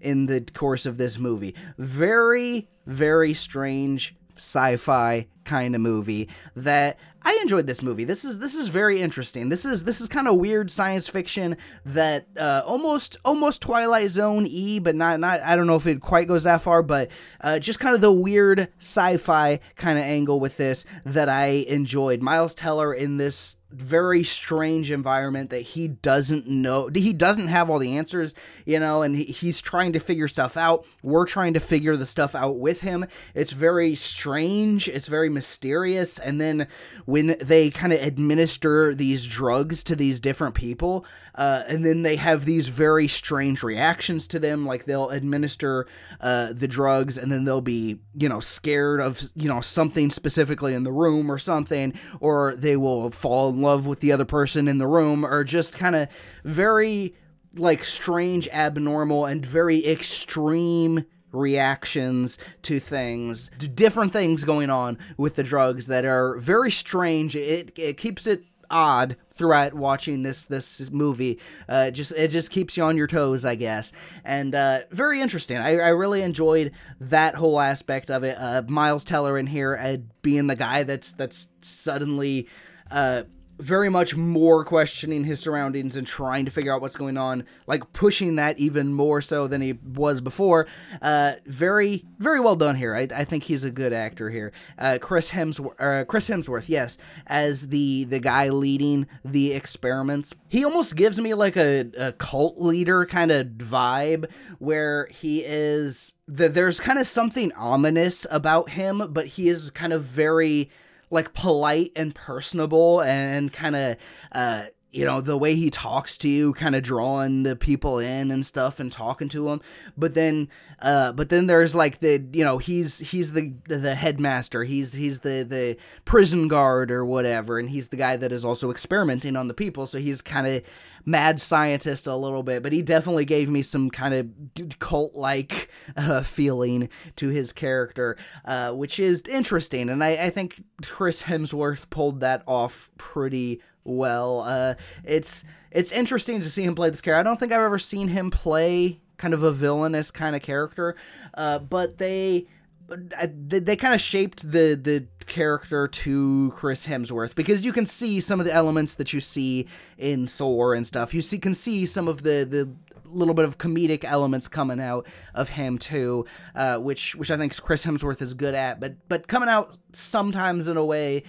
in 0.00 0.26
the 0.26 0.40
course 0.54 0.86
of 0.86 0.96
this 0.96 1.18
movie. 1.18 1.54
Very, 1.78 2.68
very 2.86 3.34
strange 3.34 4.14
sci-fi 4.36 5.26
kind 5.44 5.74
of 5.74 5.80
movie 5.80 6.28
that 6.56 6.98
I 7.22 7.38
enjoyed 7.42 7.66
this 7.66 7.82
movie. 7.82 8.04
This 8.04 8.24
is 8.24 8.38
this 8.38 8.54
is 8.54 8.68
very 8.68 9.00
interesting. 9.00 9.48
This 9.48 9.64
is 9.64 9.84
this 9.84 10.00
is 10.00 10.08
kind 10.08 10.26
of 10.26 10.36
weird 10.36 10.70
science 10.70 11.08
fiction 11.08 11.56
that 11.84 12.26
uh, 12.38 12.62
almost 12.64 13.16
almost 13.24 13.60
Twilight 13.60 14.10
Zone 14.10 14.46
e, 14.46 14.78
but 14.78 14.94
not 14.94 15.20
not. 15.20 15.40
I 15.42 15.56
don't 15.56 15.66
know 15.66 15.76
if 15.76 15.86
it 15.86 16.00
quite 16.00 16.28
goes 16.28 16.44
that 16.44 16.62
far, 16.62 16.82
but 16.82 17.10
uh, 17.42 17.58
just 17.58 17.78
kind 17.78 17.94
of 17.94 18.00
the 18.00 18.12
weird 18.12 18.68
sci-fi 18.78 19.60
kind 19.76 19.98
of 19.98 20.04
angle 20.04 20.40
with 20.40 20.56
this 20.56 20.84
that 21.04 21.28
I 21.28 21.64
enjoyed. 21.68 22.22
Miles 22.22 22.54
Teller 22.54 22.94
in 22.94 23.18
this 23.18 23.56
very 23.70 24.24
strange 24.24 24.90
environment 24.90 25.50
that 25.50 25.60
he 25.60 25.86
doesn't 25.86 26.46
know 26.48 26.90
he 26.92 27.12
doesn't 27.12 27.46
have 27.46 27.70
all 27.70 27.78
the 27.78 27.96
answers 27.96 28.34
you 28.66 28.80
know 28.80 29.02
and 29.02 29.14
he, 29.14 29.24
he's 29.24 29.60
trying 29.60 29.92
to 29.92 30.00
figure 30.00 30.26
stuff 30.26 30.56
out 30.56 30.84
we're 31.04 31.26
trying 31.26 31.54
to 31.54 31.60
figure 31.60 31.96
the 31.96 32.06
stuff 32.06 32.34
out 32.34 32.58
with 32.58 32.80
him 32.80 33.06
it's 33.32 33.52
very 33.52 33.94
strange 33.94 34.88
it's 34.88 35.06
very 35.06 35.28
mysterious 35.28 36.18
and 36.18 36.40
then 36.40 36.66
when 37.10 37.36
they 37.40 37.70
kind 37.70 37.92
of 37.92 38.00
administer 38.00 38.94
these 38.94 39.26
drugs 39.26 39.82
to 39.82 39.96
these 39.96 40.20
different 40.20 40.54
people 40.54 41.04
uh, 41.34 41.64
and 41.68 41.84
then 41.84 42.02
they 42.02 42.14
have 42.14 42.44
these 42.44 42.68
very 42.68 43.08
strange 43.08 43.64
reactions 43.64 44.28
to 44.28 44.38
them 44.38 44.64
like 44.64 44.84
they'll 44.84 45.10
administer 45.10 45.86
uh, 46.20 46.52
the 46.52 46.68
drugs 46.68 47.18
and 47.18 47.32
then 47.32 47.44
they'll 47.44 47.60
be 47.60 47.98
you 48.14 48.28
know 48.28 48.38
scared 48.38 49.00
of 49.00 49.20
you 49.34 49.48
know 49.48 49.60
something 49.60 50.08
specifically 50.08 50.72
in 50.72 50.84
the 50.84 50.92
room 50.92 51.30
or 51.30 51.38
something 51.38 51.92
or 52.20 52.54
they 52.56 52.76
will 52.76 53.10
fall 53.10 53.50
in 53.50 53.60
love 53.60 53.88
with 53.88 53.98
the 53.98 54.12
other 54.12 54.24
person 54.24 54.68
in 54.68 54.78
the 54.78 54.86
room 54.86 55.26
or 55.26 55.42
just 55.42 55.74
kind 55.74 55.96
of 55.96 56.08
very 56.44 57.14
like 57.56 57.82
strange 57.82 58.46
abnormal 58.48 59.26
and 59.26 59.44
very 59.44 59.84
extreme 59.84 61.04
reactions 61.32 62.38
to 62.62 62.80
things 62.80 63.50
different 63.74 64.12
things 64.12 64.44
going 64.44 64.70
on 64.70 64.98
with 65.16 65.36
the 65.36 65.42
drugs 65.42 65.86
that 65.86 66.04
are 66.04 66.38
very 66.38 66.70
strange 66.70 67.36
it, 67.36 67.78
it 67.78 67.96
keeps 67.96 68.26
it 68.26 68.44
odd 68.70 69.16
throughout 69.30 69.74
watching 69.74 70.22
this 70.22 70.46
this 70.46 70.90
movie. 70.90 71.38
Uh, 71.68 71.90
just 71.90 72.12
it 72.12 72.28
just 72.28 72.50
keeps 72.50 72.76
you 72.76 72.84
on 72.84 72.96
your 72.96 73.06
toes, 73.06 73.44
I 73.44 73.56
guess, 73.56 73.92
and 74.24 74.54
uh, 74.54 74.80
very 74.90 75.20
interesting. 75.20 75.58
I, 75.58 75.78
I 75.78 75.88
really 75.88 76.22
enjoyed 76.22 76.72
that 77.00 77.34
whole 77.34 77.60
aspect 77.60 78.10
of 78.10 78.22
it. 78.22 78.36
Uh, 78.38 78.62
Miles 78.68 79.04
Teller 79.04 79.38
in 79.38 79.48
here 79.48 79.76
uh, 79.80 79.96
being 80.22 80.46
the 80.46 80.56
guy 80.56 80.84
that's 80.84 81.12
that's 81.12 81.48
suddenly. 81.60 82.48
Uh, 82.90 83.24
very 83.60 83.88
much 83.88 84.16
more 84.16 84.64
questioning 84.64 85.24
his 85.24 85.40
surroundings 85.40 85.96
and 85.96 86.06
trying 86.06 86.44
to 86.44 86.50
figure 86.50 86.74
out 86.74 86.80
what's 86.80 86.96
going 86.96 87.16
on, 87.16 87.44
like 87.66 87.92
pushing 87.92 88.36
that 88.36 88.58
even 88.58 88.92
more 88.92 89.20
so 89.20 89.46
than 89.46 89.60
he 89.60 89.72
was 89.72 90.20
before. 90.20 90.66
Uh, 91.02 91.34
very, 91.46 92.04
very 92.18 92.40
well 92.40 92.56
done 92.56 92.76
here. 92.76 92.94
I, 92.94 93.06
I 93.14 93.24
think 93.24 93.44
he's 93.44 93.64
a 93.64 93.70
good 93.70 93.92
actor 93.92 94.30
here. 94.30 94.52
Uh, 94.78 94.98
Chris 95.00 95.30
Hemsworth, 95.30 95.80
uh, 95.80 96.04
Chris 96.04 96.28
Hemsworth, 96.28 96.68
yes, 96.68 96.98
as 97.26 97.68
the 97.68 98.04
the 98.04 98.18
guy 98.18 98.48
leading 98.48 99.06
the 99.24 99.52
experiments. 99.52 100.34
He 100.48 100.64
almost 100.64 100.96
gives 100.96 101.20
me 101.20 101.34
like 101.34 101.56
a, 101.56 101.90
a 101.98 102.12
cult 102.12 102.60
leader 102.60 103.06
kind 103.06 103.30
of 103.30 103.46
vibe, 103.48 104.30
where 104.58 105.06
he 105.10 105.44
is. 105.44 106.14
The, 106.26 106.48
there's 106.48 106.78
kind 106.78 106.98
of 106.98 107.06
something 107.06 107.52
ominous 107.52 108.26
about 108.30 108.70
him, 108.70 109.08
but 109.10 109.26
he 109.26 109.48
is 109.48 109.70
kind 109.70 109.92
of 109.92 110.02
very 110.02 110.70
like 111.10 111.32
polite 111.34 111.92
and 111.96 112.14
personable 112.14 113.02
and 113.02 113.52
kind 113.52 113.76
of 113.76 113.96
uh 114.32 114.64
you 114.90 115.04
know 115.04 115.20
the 115.20 115.36
way 115.38 115.54
he 115.54 115.70
talks 115.70 116.18
to 116.18 116.28
you 116.28 116.52
kind 116.54 116.74
of 116.74 116.82
drawing 116.82 117.42
the 117.42 117.56
people 117.56 117.98
in 117.98 118.30
and 118.30 118.44
stuff 118.44 118.80
and 118.80 118.90
talking 118.90 119.28
to 119.28 119.46
them 119.46 119.60
but 119.96 120.14
then 120.14 120.48
uh 120.80 121.12
but 121.12 121.28
then 121.28 121.46
there's 121.46 121.74
like 121.74 122.00
the 122.00 122.24
you 122.32 122.44
know 122.44 122.58
he's 122.58 122.98
he's 122.98 123.32
the 123.32 123.54
the 123.66 123.94
headmaster. 123.94 124.64
He's 124.64 124.94
he's 124.94 125.20
the 125.20 125.44
the 125.48 125.76
prison 126.04 126.48
guard 126.48 126.90
or 126.90 127.04
whatever 127.04 127.58
and 127.58 127.70
he's 127.70 127.88
the 127.88 127.96
guy 127.96 128.16
that 128.16 128.32
is 128.32 128.44
also 128.44 128.70
experimenting 128.70 129.36
on 129.36 129.48
the 129.48 129.54
people. 129.54 129.86
So 129.86 129.98
he's 129.98 130.22
kind 130.22 130.46
of 130.46 130.62
mad 131.06 131.40
scientist 131.40 132.06
a 132.06 132.14
little 132.14 132.42
bit 132.42 132.62
but 132.62 132.72
he 132.72 132.82
definitely 132.82 133.24
gave 133.24 133.48
me 133.48 133.62
some 133.62 133.90
kind 133.90 134.14
of 134.14 134.78
cult 134.78 135.14
like 135.14 135.70
uh, 135.96 136.22
feeling 136.22 136.88
to 137.16 137.28
his 137.28 137.52
character 137.52 138.16
uh, 138.44 138.72
which 138.72 139.00
is 139.00 139.22
interesting. 139.22 139.88
And 139.88 140.04
I, 140.04 140.26
I 140.26 140.30
think 140.30 140.62
chris 140.82 141.22
hemsworth 141.22 141.88
pulled 141.90 142.20
that 142.20 142.42
off 142.46 142.90
pretty 142.98 143.60
well. 143.84 144.40
Uh, 144.40 144.74
it's 145.04 145.44
it's 145.70 145.92
interesting 145.92 146.40
to 146.40 146.48
see 146.48 146.64
him 146.64 146.74
play 146.74 146.90
this 146.90 147.00
character. 147.00 147.20
I 147.20 147.22
don't 147.22 147.38
think 147.38 147.52
I've 147.52 147.60
ever 147.60 147.78
seen 147.78 148.08
him 148.08 148.30
play 148.30 149.00
kind 149.16 149.34
of 149.34 149.42
a 149.42 149.52
villainous 149.52 150.10
kind 150.10 150.34
of 150.34 150.42
character, 150.42 150.96
uh, 151.34 151.58
but 151.58 151.98
they 151.98 152.46
they, 152.88 153.76
kind 153.76 153.94
of 153.94 154.00
shaped 154.00 154.50
the 154.50 154.74
the 154.74 155.06
character 155.26 155.86
to 155.86 156.52
Chris 156.56 156.86
Hemsworth 156.86 157.34
because 157.34 157.64
you 157.64 157.72
can 157.72 157.86
see 157.86 158.18
some 158.18 158.40
of 158.40 158.46
the 158.46 158.52
elements 158.52 158.94
that 158.94 159.12
you 159.12 159.20
see 159.20 159.68
in 159.96 160.26
Thor 160.26 160.74
and 160.74 160.86
stuff. 160.86 161.14
You 161.14 161.22
see 161.22 161.38
can 161.38 161.54
see 161.54 161.86
some 161.86 162.08
of 162.08 162.22
the 162.22 162.44
the 162.48 162.70
little 163.04 163.34
bit 163.34 163.44
of 163.44 163.58
comedic 163.58 164.04
elements 164.04 164.48
coming 164.48 164.80
out 164.80 165.06
of 165.34 165.50
him 165.50 165.78
too, 165.78 166.26
uh, 166.54 166.78
which 166.78 167.14
which 167.14 167.30
I 167.30 167.36
think 167.36 167.56
Chris 167.60 167.84
Hemsworth 167.84 168.22
is 168.22 168.34
good 168.34 168.54
at, 168.54 168.80
but 168.80 168.96
but 169.08 169.28
coming 169.28 169.48
out 169.48 169.76
sometimes 169.92 170.66
in 170.66 170.76
a 170.76 170.84
way 170.84 171.22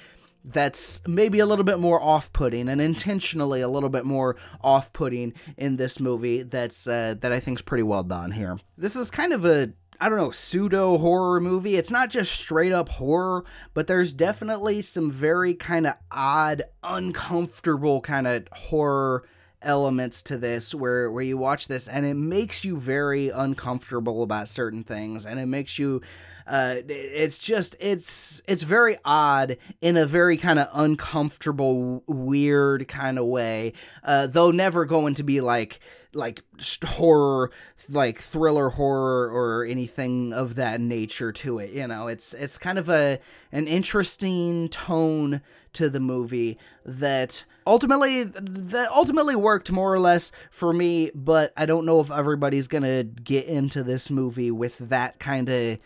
that's 0.43 1.01
maybe 1.07 1.39
a 1.39 1.45
little 1.45 1.65
bit 1.65 1.79
more 1.79 2.01
off-putting 2.01 2.67
and 2.67 2.81
intentionally 2.81 3.61
a 3.61 3.67
little 3.67 3.89
bit 3.89 4.05
more 4.05 4.35
off-putting 4.61 5.33
in 5.57 5.77
this 5.77 5.99
movie 5.99 6.43
that's 6.43 6.87
uh, 6.87 7.15
that 7.19 7.31
I 7.31 7.39
think 7.39 7.59
is 7.59 7.61
pretty 7.61 7.83
well 7.83 8.03
done 8.03 8.31
here. 8.31 8.59
This 8.77 8.95
is 8.95 9.11
kind 9.11 9.33
of 9.33 9.45
a 9.45 9.73
I 9.99 10.09
don't 10.09 10.17
know, 10.17 10.31
pseudo 10.31 10.97
horror 10.97 11.39
movie. 11.39 11.75
It's 11.75 11.91
not 11.91 12.09
just 12.09 12.31
straight 12.31 12.71
up 12.71 12.89
horror, 12.89 13.45
but 13.75 13.85
there's 13.85 14.15
definitely 14.15 14.81
some 14.81 15.11
very 15.11 15.53
kind 15.53 15.85
of 15.85 15.93
odd, 16.11 16.63
uncomfortable 16.81 18.01
kind 18.01 18.25
of 18.25 18.47
horror 18.51 19.23
elements 19.63 20.23
to 20.23 20.37
this 20.37 20.73
where 20.73 21.11
where 21.11 21.23
you 21.23 21.37
watch 21.37 21.67
this 21.67 21.87
and 21.87 22.05
it 22.05 22.15
makes 22.15 22.63
you 22.63 22.77
very 22.77 23.29
uncomfortable 23.29 24.23
about 24.23 24.47
certain 24.47 24.83
things 24.83 25.25
and 25.25 25.39
it 25.39 25.45
makes 25.45 25.77
you 25.77 26.01
uh 26.47 26.75
it's 26.87 27.37
just 27.37 27.75
it's 27.79 28.41
it's 28.47 28.63
very 28.63 28.97
odd 29.05 29.57
in 29.79 29.97
a 29.97 30.05
very 30.05 30.35
kind 30.37 30.57
of 30.57 30.67
uncomfortable 30.73 32.03
weird 32.07 32.87
kind 32.87 33.19
of 33.19 33.25
way 33.25 33.73
uh 34.03 34.25
though 34.25 34.51
never 34.51 34.85
going 34.85 35.13
to 35.13 35.23
be 35.23 35.41
like 35.41 35.79
like 36.13 36.43
horror 36.83 37.51
like 37.89 38.19
thriller 38.19 38.69
horror 38.69 39.29
or 39.31 39.65
anything 39.65 40.33
of 40.33 40.55
that 40.55 40.81
nature 40.81 41.31
to 41.31 41.59
it 41.59 41.71
you 41.71 41.87
know 41.87 42.07
it's 42.07 42.33
it's 42.33 42.57
kind 42.57 42.77
of 42.77 42.89
a 42.89 43.19
an 43.51 43.67
interesting 43.67 44.67
tone 44.69 45.41
to 45.73 45.89
the 45.89 45.99
movie 45.99 46.57
that 46.85 47.45
ultimately 47.65 48.23
that 48.23 48.91
ultimately 48.91 49.35
worked 49.35 49.71
more 49.71 49.93
or 49.93 49.99
less 49.99 50.31
for 50.49 50.73
me 50.73 51.09
but 51.15 51.53
i 51.55 51.65
don't 51.65 51.85
know 51.85 51.99
if 51.99 52.11
everybody's 52.11 52.67
gonna 52.67 53.03
get 53.03 53.45
into 53.45 53.83
this 53.83 54.09
movie 54.09 54.51
with 54.51 54.77
that 54.79 55.17
kind 55.19 55.47
of 55.47 55.79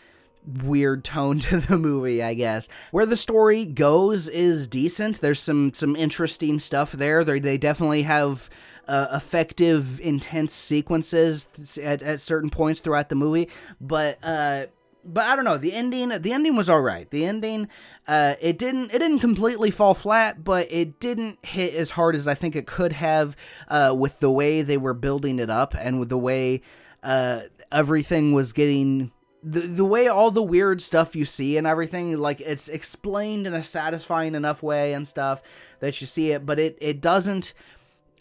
weird 0.63 1.03
tone 1.03 1.39
to 1.41 1.57
the 1.59 1.77
movie, 1.77 2.21
I 2.23 2.33
guess. 2.33 2.69
Where 2.91 3.05
the 3.05 3.17
story 3.17 3.65
goes 3.65 4.27
is 4.27 4.67
decent. 4.67 5.21
There's 5.21 5.39
some 5.39 5.73
some 5.73 5.95
interesting 5.95 6.59
stuff 6.59 6.91
there. 6.91 7.23
They 7.23 7.39
they 7.39 7.57
definitely 7.57 8.03
have 8.03 8.49
uh, 8.87 9.07
effective, 9.13 9.99
intense 9.99 10.53
sequences 10.53 11.47
at, 11.81 12.01
at 12.01 12.19
certain 12.19 12.49
points 12.49 12.79
throughout 12.79 13.09
the 13.09 13.15
movie, 13.15 13.49
but 13.79 14.17
uh, 14.23 14.65
but 15.05 15.23
I 15.25 15.35
don't 15.35 15.45
know. 15.45 15.57
The 15.57 15.73
ending, 15.73 16.09
the 16.09 16.33
ending 16.33 16.55
was 16.55 16.69
all 16.69 16.81
right. 16.81 17.09
The 17.09 17.25
ending, 17.25 17.69
uh, 18.07 18.35
it 18.41 18.57
didn't, 18.57 18.93
it 18.93 18.99
didn't 18.99 19.19
completely 19.19 19.69
fall 19.71 19.93
flat, 19.93 20.43
but 20.43 20.67
it 20.71 20.99
didn't 20.99 21.45
hit 21.45 21.75
as 21.75 21.91
hard 21.91 22.15
as 22.15 22.27
I 22.27 22.33
think 22.33 22.55
it 22.55 22.65
could 22.65 22.93
have, 22.93 23.37
uh, 23.67 23.93
with 23.97 24.19
the 24.19 24.31
way 24.31 24.61
they 24.61 24.77
were 24.77 24.93
building 24.93 25.37
it 25.39 25.49
up 25.49 25.75
and 25.77 25.99
with 25.99 26.09
the 26.09 26.17
way, 26.17 26.61
uh, 27.03 27.41
everything 27.71 28.33
was 28.33 28.51
getting. 28.51 29.11
The, 29.47 29.59
the 29.59 29.85
way 29.85 30.07
all 30.07 30.31
the 30.31 30.41
weird 30.41 30.81
stuff 30.81 31.15
you 31.15 31.23
see 31.23 31.55
and 31.55 31.67
everything 31.67 32.17
like 32.17 32.41
it's 32.41 32.67
explained 32.67 33.45
in 33.45 33.53
a 33.53 33.61
satisfying 33.61 34.33
enough 34.33 34.63
way 34.63 34.91
and 34.93 35.07
stuff 35.07 35.43
that 35.81 36.01
you 36.01 36.07
see 36.07 36.31
it 36.31 36.47
but 36.47 36.57
it 36.57 36.75
it 36.81 36.99
doesn't 36.99 37.53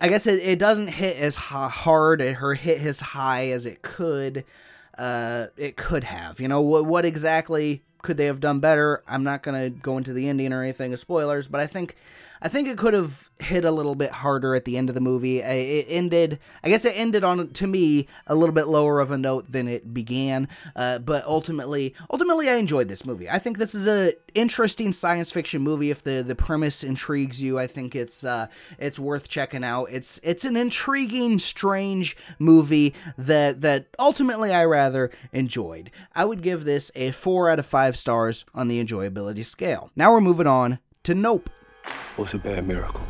I 0.00 0.08
guess 0.08 0.26
it, 0.26 0.40
it 0.40 0.58
doesn't 0.58 0.88
hit 0.88 1.16
as 1.16 1.36
ha- 1.36 1.68
hard 1.68 2.20
or 2.20 2.54
hit 2.54 2.80
as 2.80 3.00
high 3.00 3.50
as 3.50 3.64
it 3.66 3.82
could 3.82 4.44
uh, 4.98 5.46
it 5.56 5.76
could 5.76 6.04
have. 6.04 6.40
You 6.40 6.48
know, 6.48 6.60
what, 6.60 6.86
what 6.86 7.04
exactly 7.04 7.82
could 8.04 8.18
they 8.18 8.26
have 8.26 8.38
done 8.38 8.60
better? 8.60 9.02
I'm 9.08 9.24
not 9.24 9.42
going 9.42 9.60
to 9.60 9.70
go 9.70 9.98
into 9.98 10.12
the 10.12 10.28
ending 10.28 10.52
or 10.52 10.62
anything 10.62 10.92
of 10.92 11.00
spoilers, 11.00 11.48
but 11.48 11.60
I 11.60 11.66
think 11.66 11.96
I 12.44 12.48
think 12.48 12.68
it 12.68 12.76
could 12.76 12.92
have 12.92 13.30
hit 13.38 13.64
a 13.64 13.70
little 13.70 13.94
bit 13.94 14.10
harder 14.10 14.54
at 14.54 14.66
the 14.66 14.76
end 14.76 14.90
of 14.90 14.94
the 14.94 15.00
movie. 15.00 15.38
It 15.38 15.86
ended, 15.88 16.38
I 16.62 16.68
guess 16.68 16.84
it 16.84 16.92
ended 16.94 17.24
on 17.24 17.48
to 17.48 17.66
me 17.66 18.06
a 18.26 18.34
little 18.34 18.54
bit 18.54 18.68
lower 18.68 19.00
of 19.00 19.10
a 19.10 19.16
note 19.16 19.50
than 19.50 19.66
it 19.66 19.94
began. 19.94 20.48
Uh, 20.76 20.98
but 20.98 21.24
ultimately, 21.24 21.94
ultimately, 22.10 22.50
I 22.50 22.56
enjoyed 22.56 22.88
this 22.88 23.06
movie. 23.06 23.30
I 23.30 23.38
think 23.38 23.56
this 23.56 23.74
is 23.74 23.86
a 23.86 24.12
interesting 24.34 24.92
science 24.92 25.32
fiction 25.32 25.62
movie. 25.62 25.90
If 25.90 26.02
the 26.02 26.22
the 26.22 26.34
premise 26.34 26.84
intrigues 26.84 27.40
you, 27.40 27.58
I 27.58 27.66
think 27.66 27.96
it's 27.96 28.24
uh, 28.24 28.48
it's 28.78 28.98
worth 28.98 29.26
checking 29.26 29.64
out. 29.64 29.86
It's 29.90 30.20
it's 30.22 30.44
an 30.44 30.56
intriguing, 30.56 31.38
strange 31.38 32.14
movie 32.38 32.92
that 33.16 33.62
that 33.62 33.86
ultimately 33.98 34.52
I 34.52 34.66
rather 34.66 35.10
enjoyed. 35.32 35.90
I 36.14 36.26
would 36.26 36.42
give 36.42 36.64
this 36.64 36.90
a 36.94 37.10
four 37.12 37.48
out 37.48 37.58
of 37.58 37.64
five 37.64 37.93
stars 37.96 38.44
on 38.54 38.68
the 38.68 38.84
enjoyability 38.84 39.44
scale. 39.44 39.90
Now 39.96 40.12
we're 40.12 40.20
moving 40.20 40.46
on 40.46 40.78
to 41.04 41.14
Nope. 41.14 41.50
What's 42.16 42.34
a 42.34 42.38
bad 42.38 42.66
miracle? 42.66 43.00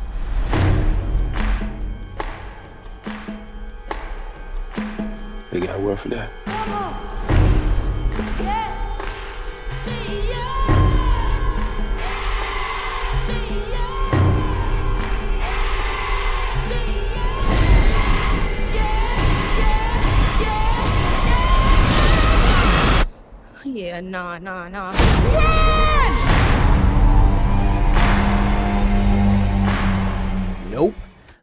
They 5.51 5.59
got 5.59 5.77
a 5.77 5.79
word 5.79 5.99
for 5.99 6.09
that. 6.09 6.29
Yeah, 23.95 24.01
nah, 24.01 24.37
nah, 24.39 24.67
nah. 24.67 24.91
Nope. 30.69 30.95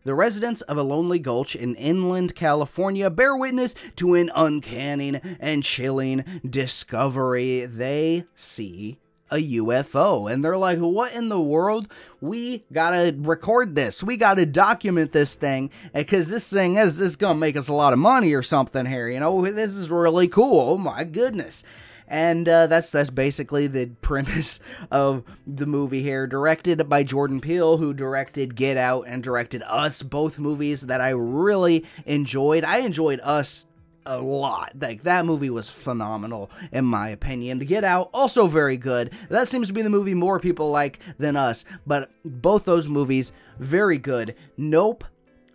The 0.05 0.15
residents 0.15 0.61
of 0.61 0.77
a 0.77 0.83
lonely 0.83 1.19
gulch 1.19 1.57
in 1.57 1.75
inland 1.77 2.35
California 2.35 3.09
bear 3.09 3.35
witness 3.35 3.75
to 3.97 4.13
an 4.13 4.31
uncanny 4.35 5.19
and 5.41 5.63
chilling 5.63 6.43
discovery. 6.47 7.65
They 7.65 8.25
see 8.35 8.99
a 9.31 9.37
UFO 9.37 10.31
and 10.31 10.45
they're 10.45 10.59
like, 10.59 10.79
What 10.79 11.15
in 11.15 11.31
the 11.31 11.41
world? 11.41 11.91
We 12.21 12.67
gotta 12.71 13.17
record 13.17 13.77
this. 13.77 14.03
We 14.03 14.19
gotta 14.19 14.45
document 14.45 15.13
this 15.13 15.35
thing 15.35 15.71
because 15.95 16.29
this 16.29 16.53
thing 16.53 16.77
is, 16.77 17.01
is 17.01 17.17
gonna 17.17 17.39
make 17.39 17.57
us 17.57 17.69
a 17.69 17.73
lot 17.73 17.95
of 17.95 17.99
money 17.99 18.35
or 18.35 18.43
something 18.43 18.85
here. 18.85 19.09
You 19.09 19.21
know, 19.21 19.41
this 19.41 19.75
is 19.75 19.89
really 19.89 20.29
cool. 20.29 20.73
Oh 20.73 20.77
my 20.77 21.05
goodness 21.05 21.65
and 22.13 22.47
uh, 22.47 22.67
that's 22.67 22.91
that's 22.91 23.09
basically 23.09 23.67
the 23.67 23.87
premise 24.03 24.61
of 24.91 25.25
the 25.47 25.67
movie 25.67 26.03
here. 26.03 26.27
Directed 26.27 26.89
by 26.89 27.03
Jordan 27.03 27.41
Peele, 27.41 27.79
who 27.79 27.95
directed 27.95 28.55
Get 28.55 28.77
Out 28.77 29.07
and 29.09 29.23
directed 29.23 29.63
Us, 29.63 30.03
both 30.03 30.39
movies 30.39 30.83
that 30.83 31.01
I 31.01 31.09
really 31.11 31.87
enjoyed. 32.05 32.65
I 32.65 32.79
enjoyed 32.81 33.19
Us 33.23 33.67
a 34.05 34.21
lot. 34.21 34.73
Like 34.79 35.05
that 35.05 35.25
movie 35.25 35.49
was 35.49 35.71
phenomenal 35.71 36.51
in 36.71 36.85
my 36.85 37.09
opinion. 37.09 37.59
To 37.61 37.65
Get 37.65 37.83
Out 37.83 38.11
also 38.13 38.47
very 38.47 38.77
good. 38.77 39.11
That 39.31 39.49
seems 39.49 39.69
to 39.69 39.75
be 39.75 39.83
the 39.83 39.89
movie 39.89 40.15
more 40.15 40.39
people 40.39 40.71
like 40.71 40.99
than 41.19 41.35
Us, 41.35 41.65
but 41.87 42.11
both 42.27 42.67
those 42.67 42.91
movies 42.91 43.33
very 43.59 43.97
good. 43.97 44.35
Nope. 44.59 45.05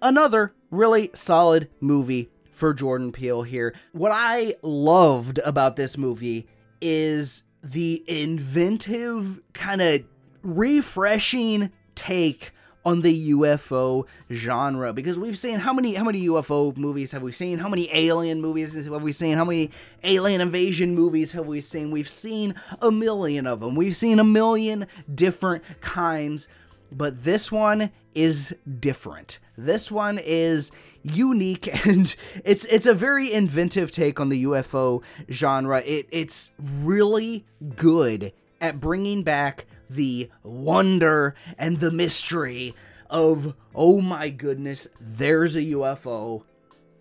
Another 0.02 0.54
really 0.72 1.12
solid 1.14 1.70
movie 1.80 2.30
for 2.58 2.74
Jordan 2.74 3.12
Peele 3.12 3.44
here. 3.44 3.76
What 3.92 4.12
I 4.12 4.56
loved 4.64 5.40
about 5.40 5.76
this 5.76 5.96
movie 5.98 6.48
is 6.82 7.44
the 7.64 8.04
inventive, 8.08 9.40
kind 9.54 9.82
of 9.82 10.02
refreshing 10.42 11.72
take 11.94 12.52
on 12.84 13.02
the 13.02 13.32
UFO 13.32 14.06
genre 14.32 14.94
because 14.94 15.20
we've 15.20 15.38
seen 15.38 15.60
how 15.60 15.74
many 15.74 15.94
how 15.96 16.06
many 16.06 16.26
UFO 16.28 16.76
movies 16.78 17.12
have 17.12 17.22
we 17.22 17.32
seen? 17.32 17.60
How 17.60 17.70
many 17.70 17.90
alien 17.94 18.42
movies 18.42 18.74
have 18.74 19.04
we 19.04 19.12
seen? 19.12 19.38
How 19.38 19.46
many 19.46 19.70
alien 20.04 20.42
invasion 20.42 20.96
movies 20.96 21.34
have 21.34 21.46
we 21.46 21.62
seen? 21.62 21.92
We've 21.92 22.10
seen 22.10 22.56
a 22.82 22.92
million 22.92 23.46
of 23.46 23.60
them. 23.60 23.76
We've 23.76 23.96
seen 23.96 24.20
a 24.20 24.24
million 24.24 24.88
different 25.14 25.64
kinds, 25.82 26.48
but 26.92 27.24
this 27.24 27.52
one 27.52 27.92
is 28.16 28.56
different. 28.80 29.40
This 29.58 29.90
one 29.90 30.20
is 30.20 30.72
unique 31.02 31.86
and 31.88 32.16
it's 32.46 32.66
it's 32.66 32.86
a 32.86 32.94
very 32.94 33.34
inventive 33.34 33.92
take 33.92 34.20
on 34.20 34.30
the 34.30 34.44
UFO 34.44 35.02
genre. 35.30 35.82
It 35.86 36.08
it's 36.12 36.52
really 36.60 37.46
good 37.76 38.34
at 38.62 38.80
bringing 38.80 39.24
back 39.24 39.66
the 39.90 40.30
wonder 40.44 41.36
and 41.58 41.80
the 41.80 41.92
mystery 41.92 42.76
of 43.10 43.56
oh 43.74 44.02
my 44.02 44.30
goodness, 44.30 44.88
there's 45.00 45.56
a 45.56 45.62
UFO. 45.62 46.44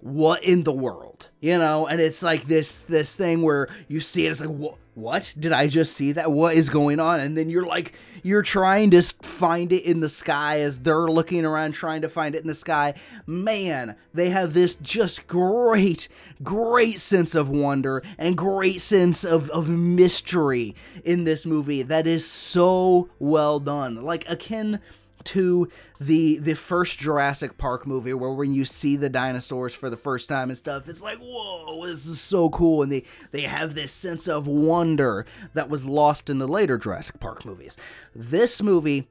What 0.00 0.44
in 0.44 0.62
the 0.62 0.72
world? 0.72 1.30
You 1.40 1.58
know, 1.58 1.86
and 1.86 2.00
it's 2.00 2.22
like 2.22 2.44
this 2.44 2.78
this 2.78 3.14
thing 3.16 3.42
where 3.42 3.68
you 3.88 4.00
see 4.00 4.26
it 4.26 4.30
it's 4.30 4.40
like 4.40 4.50
what 4.50 4.76
what 4.96 5.34
did 5.38 5.52
I 5.52 5.66
just 5.66 5.92
see 5.92 6.12
that? 6.12 6.32
What 6.32 6.54
is 6.54 6.70
going 6.70 7.00
on? 7.00 7.20
And 7.20 7.36
then 7.36 7.50
you're 7.50 7.66
like, 7.66 7.92
you're 8.22 8.40
trying 8.40 8.90
to 8.92 9.02
find 9.02 9.70
it 9.70 9.84
in 9.84 10.00
the 10.00 10.08
sky 10.08 10.60
as 10.60 10.78
they're 10.78 11.06
looking 11.06 11.44
around 11.44 11.72
trying 11.72 12.00
to 12.00 12.08
find 12.08 12.34
it 12.34 12.40
in 12.40 12.46
the 12.46 12.54
sky. 12.54 12.94
Man, 13.26 13.96
they 14.14 14.30
have 14.30 14.54
this 14.54 14.74
just 14.76 15.26
great, 15.26 16.08
great 16.42 16.98
sense 16.98 17.34
of 17.34 17.50
wonder 17.50 18.02
and 18.16 18.38
great 18.38 18.80
sense 18.80 19.22
of, 19.22 19.50
of 19.50 19.68
mystery 19.68 20.74
in 21.04 21.24
this 21.24 21.44
movie 21.44 21.82
that 21.82 22.06
is 22.06 22.26
so 22.26 23.10
well 23.18 23.60
done. 23.60 24.00
Like, 24.00 24.26
akin 24.30 24.80
to 25.26 25.68
the 26.00 26.38
the 26.38 26.54
first 26.54 26.98
Jurassic 26.98 27.58
Park 27.58 27.86
movie 27.86 28.14
where 28.14 28.32
when 28.32 28.52
you 28.52 28.64
see 28.64 28.96
the 28.96 29.08
dinosaurs 29.08 29.74
for 29.74 29.90
the 29.90 29.96
first 29.96 30.28
time 30.28 30.48
and 30.50 30.58
stuff 30.58 30.88
it's 30.88 31.02
like 31.02 31.18
whoa 31.18 31.66
this 31.84 32.06
is 32.06 32.20
so 32.20 32.50
cool. 32.50 32.82
And 32.82 32.92
they 32.92 33.04
they 33.32 33.42
have 33.42 33.74
this 33.74 33.92
sense 33.92 34.28
of 34.28 34.46
wonder 34.46 35.26
that 35.54 35.68
was 35.68 35.84
lost 35.84 36.30
in 36.30 36.38
the 36.38 36.48
later 36.48 36.78
Jurassic 36.78 37.20
Park 37.20 37.44
movies. 37.44 37.76
This 38.14 38.62
movie 38.62 39.08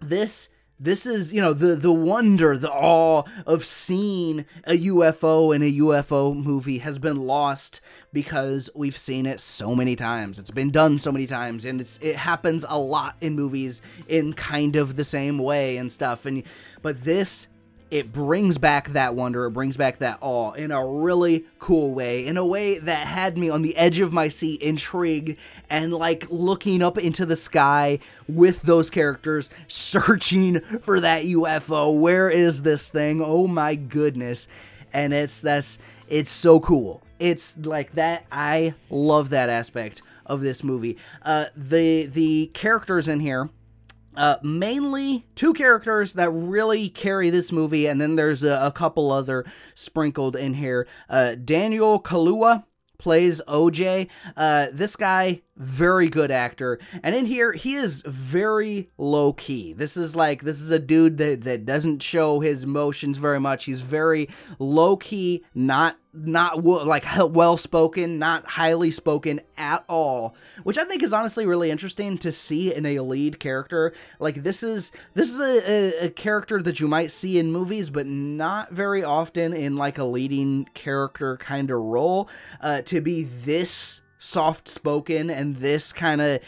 this 0.00 0.48
this 0.80 1.06
is 1.06 1.32
you 1.32 1.40
know 1.40 1.52
the 1.52 1.74
the 1.74 1.92
wonder 1.92 2.56
the 2.56 2.70
awe 2.70 3.22
of 3.46 3.64
seeing 3.64 4.44
a 4.64 4.78
UFO 4.86 5.54
in 5.54 5.62
a 5.62 5.72
UFO 5.78 6.36
movie 6.36 6.78
has 6.78 6.98
been 6.98 7.26
lost 7.26 7.80
because 8.12 8.70
we've 8.74 8.96
seen 8.96 9.26
it 9.26 9.40
so 9.40 9.74
many 9.74 9.96
times. 9.96 10.38
It's 10.38 10.50
been 10.50 10.70
done 10.70 10.98
so 10.98 11.10
many 11.10 11.26
times 11.26 11.64
and 11.64 11.80
it's 11.80 11.98
it 12.00 12.16
happens 12.16 12.64
a 12.68 12.78
lot 12.78 13.16
in 13.20 13.34
movies 13.34 13.82
in 14.06 14.32
kind 14.32 14.76
of 14.76 14.96
the 14.96 15.04
same 15.04 15.38
way 15.38 15.76
and 15.76 15.90
stuff. 15.90 16.26
And 16.26 16.42
but 16.82 17.04
this 17.04 17.48
it 17.90 18.12
brings 18.12 18.58
back 18.58 18.88
that 18.90 19.14
wonder, 19.14 19.46
it 19.46 19.52
brings 19.52 19.76
back 19.76 19.98
that 19.98 20.18
awe 20.20 20.52
in 20.52 20.70
a 20.70 20.86
really 20.86 21.46
cool 21.58 21.94
way, 21.94 22.26
in 22.26 22.36
a 22.36 22.44
way 22.44 22.78
that 22.78 23.06
had 23.06 23.38
me 23.38 23.48
on 23.48 23.62
the 23.62 23.76
edge 23.76 23.98
of 24.00 24.12
my 24.12 24.28
seat, 24.28 24.60
intrigued, 24.60 25.36
and 25.70 25.92
like 25.94 26.26
looking 26.30 26.82
up 26.82 26.98
into 26.98 27.24
the 27.24 27.36
sky 27.36 27.98
with 28.28 28.62
those 28.62 28.90
characters, 28.90 29.48
searching 29.68 30.60
for 30.60 31.00
that 31.00 31.24
UFO. 31.24 31.98
Where 31.98 32.28
is 32.30 32.62
this 32.62 32.88
thing? 32.88 33.22
Oh 33.24 33.46
my 33.46 33.74
goodness. 33.74 34.48
and 34.92 35.12
it's 35.14 35.40
that's 35.40 35.78
it's 36.08 36.30
so 36.30 36.60
cool. 36.60 37.02
It's 37.18 37.56
like 37.58 37.92
that. 37.92 38.24
I 38.30 38.74
love 38.90 39.30
that 39.30 39.48
aspect 39.48 40.02
of 40.26 40.40
this 40.40 40.62
movie. 40.62 40.96
Uh, 41.22 41.46
the 41.56 42.06
the 42.06 42.50
characters 42.54 43.08
in 43.08 43.20
here. 43.20 43.50
Uh, 44.18 44.36
mainly 44.42 45.24
two 45.36 45.54
characters 45.54 46.14
that 46.14 46.28
really 46.30 46.88
carry 46.88 47.30
this 47.30 47.52
movie, 47.52 47.86
and 47.86 48.00
then 48.00 48.16
there's 48.16 48.42
a, 48.42 48.58
a 48.60 48.72
couple 48.72 49.12
other 49.12 49.44
sprinkled 49.76 50.34
in 50.34 50.54
here. 50.54 50.88
Uh, 51.08 51.36
Daniel 51.36 52.02
Kaluuya 52.02 52.64
plays 52.98 53.40
OJ. 53.46 54.08
Uh, 54.36 54.66
this 54.72 54.96
guy, 54.96 55.42
very 55.56 56.08
good 56.08 56.32
actor, 56.32 56.80
and 57.02 57.14
in 57.14 57.26
here 57.26 57.52
he 57.52 57.74
is 57.74 58.02
very 58.04 58.90
low 58.98 59.32
key. 59.32 59.72
This 59.72 59.96
is 59.96 60.16
like 60.16 60.42
this 60.42 60.60
is 60.60 60.72
a 60.72 60.78
dude 60.80 61.18
that 61.18 61.42
that 61.42 61.64
doesn't 61.64 62.02
show 62.02 62.40
his 62.40 62.64
emotions 62.64 63.18
very 63.18 63.40
much. 63.40 63.66
He's 63.66 63.80
very 63.80 64.28
low 64.58 64.96
key, 64.96 65.44
not 65.54 65.96
not 66.26 66.64
like 66.64 67.04
well 67.18 67.56
spoken, 67.56 68.18
not 68.18 68.46
highly 68.46 68.90
spoken 68.90 69.40
at 69.56 69.84
all, 69.88 70.34
which 70.62 70.78
I 70.78 70.84
think 70.84 71.02
is 71.02 71.12
honestly 71.12 71.46
really 71.46 71.70
interesting 71.70 72.18
to 72.18 72.32
see 72.32 72.74
in 72.74 72.86
a 72.86 73.00
lead 73.00 73.38
character. 73.38 73.92
Like 74.18 74.42
this 74.42 74.62
is 74.62 74.92
this 75.14 75.30
is 75.30 75.40
a, 75.40 75.70
a, 75.70 76.06
a 76.06 76.10
character 76.10 76.62
that 76.62 76.80
you 76.80 76.88
might 76.88 77.10
see 77.10 77.38
in 77.38 77.52
movies, 77.52 77.90
but 77.90 78.06
not 78.06 78.72
very 78.72 79.04
often 79.04 79.52
in 79.52 79.76
like 79.76 79.98
a 79.98 80.04
leading 80.04 80.66
character 80.74 81.36
kind 81.36 81.70
of 81.70 81.80
role. 81.80 82.28
Uh, 82.60 82.82
to 82.82 83.00
be 83.00 83.24
this 83.24 84.02
soft 84.18 84.68
spoken 84.68 85.30
and 85.30 85.56
this 85.56 85.92
kind 85.92 86.20
of 86.20 86.40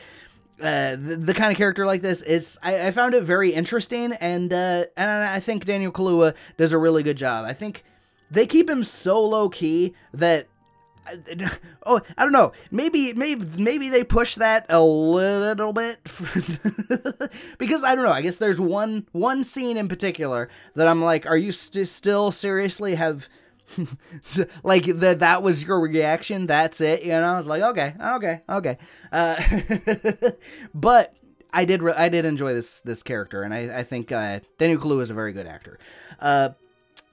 uh, 0.60 0.90
the, 0.96 1.16
the, 1.16 1.34
kind 1.34 1.50
of 1.50 1.56
character 1.56 1.86
like 1.86 2.02
this 2.02 2.20
is 2.22 2.58
I, 2.62 2.88
I 2.88 2.90
found 2.90 3.14
it 3.14 3.22
very 3.22 3.50
interesting 3.50 4.12
and 4.12 4.52
uh, 4.52 4.84
and 4.96 5.10
I 5.24 5.40
think 5.40 5.64
Daniel 5.64 5.90
Kaluuya 5.90 6.34
does 6.58 6.72
a 6.72 6.78
really 6.78 7.02
good 7.02 7.16
job. 7.16 7.46
I 7.46 7.54
think 7.54 7.82
they 8.30 8.46
keep 8.46 8.68
him 8.68 8.84
so 8.84 9.24
low 9.24 9.48
key 9.48 9.94
that 10.12 10.46
oh 11.86 12.00
i 12.16 12.22
don't 12.22 12.32
know. 12.32 12.52
Maybe 12.70 13.12
maybe 13.12 13.44
maybe 13.60 13.88
they 13.88 14.04
push 14.04 14.36
that 14.36 14.66
a 14.68 14.82
little 14.82 15.72
bit 15.72 15.98
because 17.58 17.82
i 17.82 17.94
don't 17.94 18.04
know 18.04 18.12
i 18.12 18.20
guess 18.20 18.36
there's 18.36 18.60
one 18.60 19.06
one 19.12 19.42
scene 19.42 19.76
in 19.76 19.88
particular 19.88 20.48
that 20.74 20.86
i'm 20.86 21.02
like 21.02 21.26
are 21.26 21.36
you 21.36 21.52
st- 21.52 21.88
still 21.88 22.30
seriously 22.30 22.94
have 22.94 23.28
like 24.62 24.84
that 24.84 25.20
that 25.20 25.42
was 25.42 25.62
your 25.62 25.80
reaction? 25.80 26.46
That's 26.46 26.80
it? 26.80 27.02
You 27.02 27.10
know 27.10 27.22
i 27.22 27.36
was 27.36 27.46
like 27.46 27.62
okay 27.62 27.94
okay 28.00 28.42
okay. 28.48 28.78
Uh, 29.12 29.40
but 30.74 31.14
i 31.52 31.64
did 31.64 31.82
re- 31.82 31.94
i 31.96 32.08
did 32.08 32.24
enjoy 32.24 32.52
this 32.52 32.80
this 32.80 33.02
character 33.02 33.42
and 33.42 33.54
i 33.54 33.78
i 33.78 33.82
think 33.82 34.12
uh 34.12 34.40
daniel 34.58 34.80
kaluuya 34.80 35.02
is 35.02 35.10
a 35.10 35.14
very 35.14 35.32
good 35.32 35.46
actor. 35.46 35.78
Uh 36.20 36.50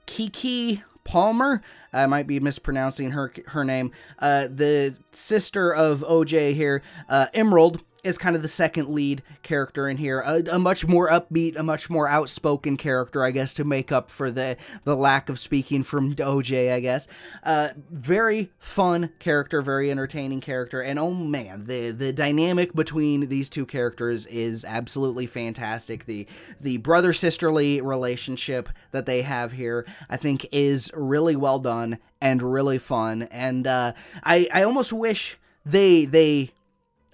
Keke 0.06 0.82
Palmer. 1.08 1.62
I 1.90 2.06
might 2.06 2.26
be 2.26 2.38
mispronouncing 2.38 3.12
her 3.12 3.32
her 3.46 3.64
name. 3.64 3.92
Uh, 4.18 4.46
the 4.48 4.98
sister 5.12 5.74
of 5.74 6.00
OJ 6.00 6.54
here, 6.54 6.82
uh, 7.08 7.26
Emerald, 7.32 7.82
is 8.04 8.16
kind 8.16 8.36
of 8.36 8.42
the 8.42 8.48
second 8.48 8.88
lead 8.88 9.22
character 9.42 9.88
in 9.88 9.96
here. 9.96 10.20
A, 10.20 10.42
a, 10.52 10.58
much 10.58 10.86
more 10.86 11.08
upbeat, 11.10 11.56
a 11.56 11.62
much 11.62 11.90
more 11.90 12.08
outspoken 12.08 12.76
character, 12.76 13.24
I 13.24 13.30
guess, 13.30 13.54
to 13.54 13.64
make 13.64 13.90
up 13.90 14.10
for 14.10 14.30
the 14.30 14.56
the 14.84 14.96
lack 14.96 15.28
of 15.28 15.38
speaking 15.38 15.82
from 15.82 16.14
OJ. 16.14 16.72
I 16.72 16.80
guess. 16.80 17.08
Uh, 17.42 17.70
very 17.90 18.50
fun 18.58 19.10
character, 19.18 19.62
very 19.62 19.90
entertaining 19.90 20.40
character, 20.40 20.80
and 20.80 20.98
oh 20.98 21.12
man, 21.12 21.64
the 21.66 21.90
the 21.90 22.12
dynamic 22.12 22.74
between 22.74 23.28
these 23.28 23.50
two 23.50 23.66
characters 23.66 24.26
is 24.26 24.64
absolutely 24.64 25.26
fantastic. 25.26 26.06
The 26.06 26.26
the 26.60 26.78
brother 26.78 27.12
sisterly 27.12 27.80
relationship 27.80 28.68
that 28.92 29.06
they 29.06 29.22
have 29.22 29.52
here, 29.52 29.86
I 30.08 30.16
think, 30.16 30.46
is 30.52 30.90
really 30.94 31.36
well 31.36 31.58
done 31.58 31.98
and 32.20 32.42
really 32.42 32.78
fun. 32.78 33.22
And 33.24 33.66
uh, 33.66 33.92
I 34.22 34.48
I 34.52 34.62
almost 34.62 34.92
wish 34.92 35.38
they 35.64 36.04
they 36.04 36.52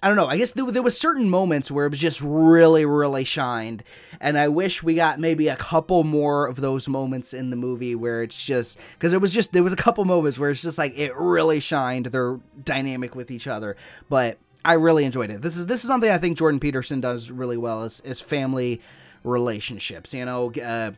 I 0.05 0.09
don't 0.09 0.19
know. 0.19 0.27
I 0.27 0.37
guess 0.37 0.53
there, 0.53 0.71
there 0.71 0.83
was 0.83 1.01
certain 1.01 1.31
moments 1.31 1.71
where 1.71 1.87
it 1.87 1.89
was 1.89 1.99
just 1.99 2.21
really, 2.21 2.85
really 2.85 3.25
shined, 3.25 3.83
and 4.21 4.37
I 4.37 4.49
wish 4.49 4.83
we 4.83 4.95
got 4.95 5.19
maybe 5.19 5.49
a 5.49 5.57
couple 5.57 6.05
more 6.05 6.47
of 6.47 6.57
those 6.57 6.87
moments 6.87 7.33
in 7.33 7.49
the 7.49 7.57
movie 7.57 7.95
where 7.95 8.23
it's 8.23 8.37
just 8.37 8.79
because 8.99 9.15
it 9.15 9.23
was 9.23 9.33
just 9.33 9.55
there 9.55 9.63
was 9.63 9.73
a 9.73 9.77
couple 9.77 10.05
moments 10.05 10.39
where 10.39 10.51
it's 10.51 10.61
just 10.61 10.77
like 10.77 10.93
it 10.95 11.17
really 11.17 11.59
shined 11.59 12.05
their 12.07 12.39
dynamic 12.63 13.15
with 13.15 13.31
each 13.31 13.47
other. 13.47 13.79
But 14.11 14.37
I 14.63 14.75
really 14.75 15.07
enjoyed 15.07 15.31
it. 15.31 15.41
This 15.41 15.57
is 15.57 15.65
this 15.65 15.85
is 15.85 15.89
something 15.89 16.11
I 16.11 16.19
think 16.19 16.37
Jordan 16.37 16.61
Peterson 16.61 17.01
does 17.01 17.31
really 17.31 17.57
well 17.57 17.85
is 17.85 18.01
is 18.01 18.21
family 18.21 18.83
relationships. 19.23 20.13
You 20.13 20.27
know. 20.27 20.53
Uh, 20.53 20.93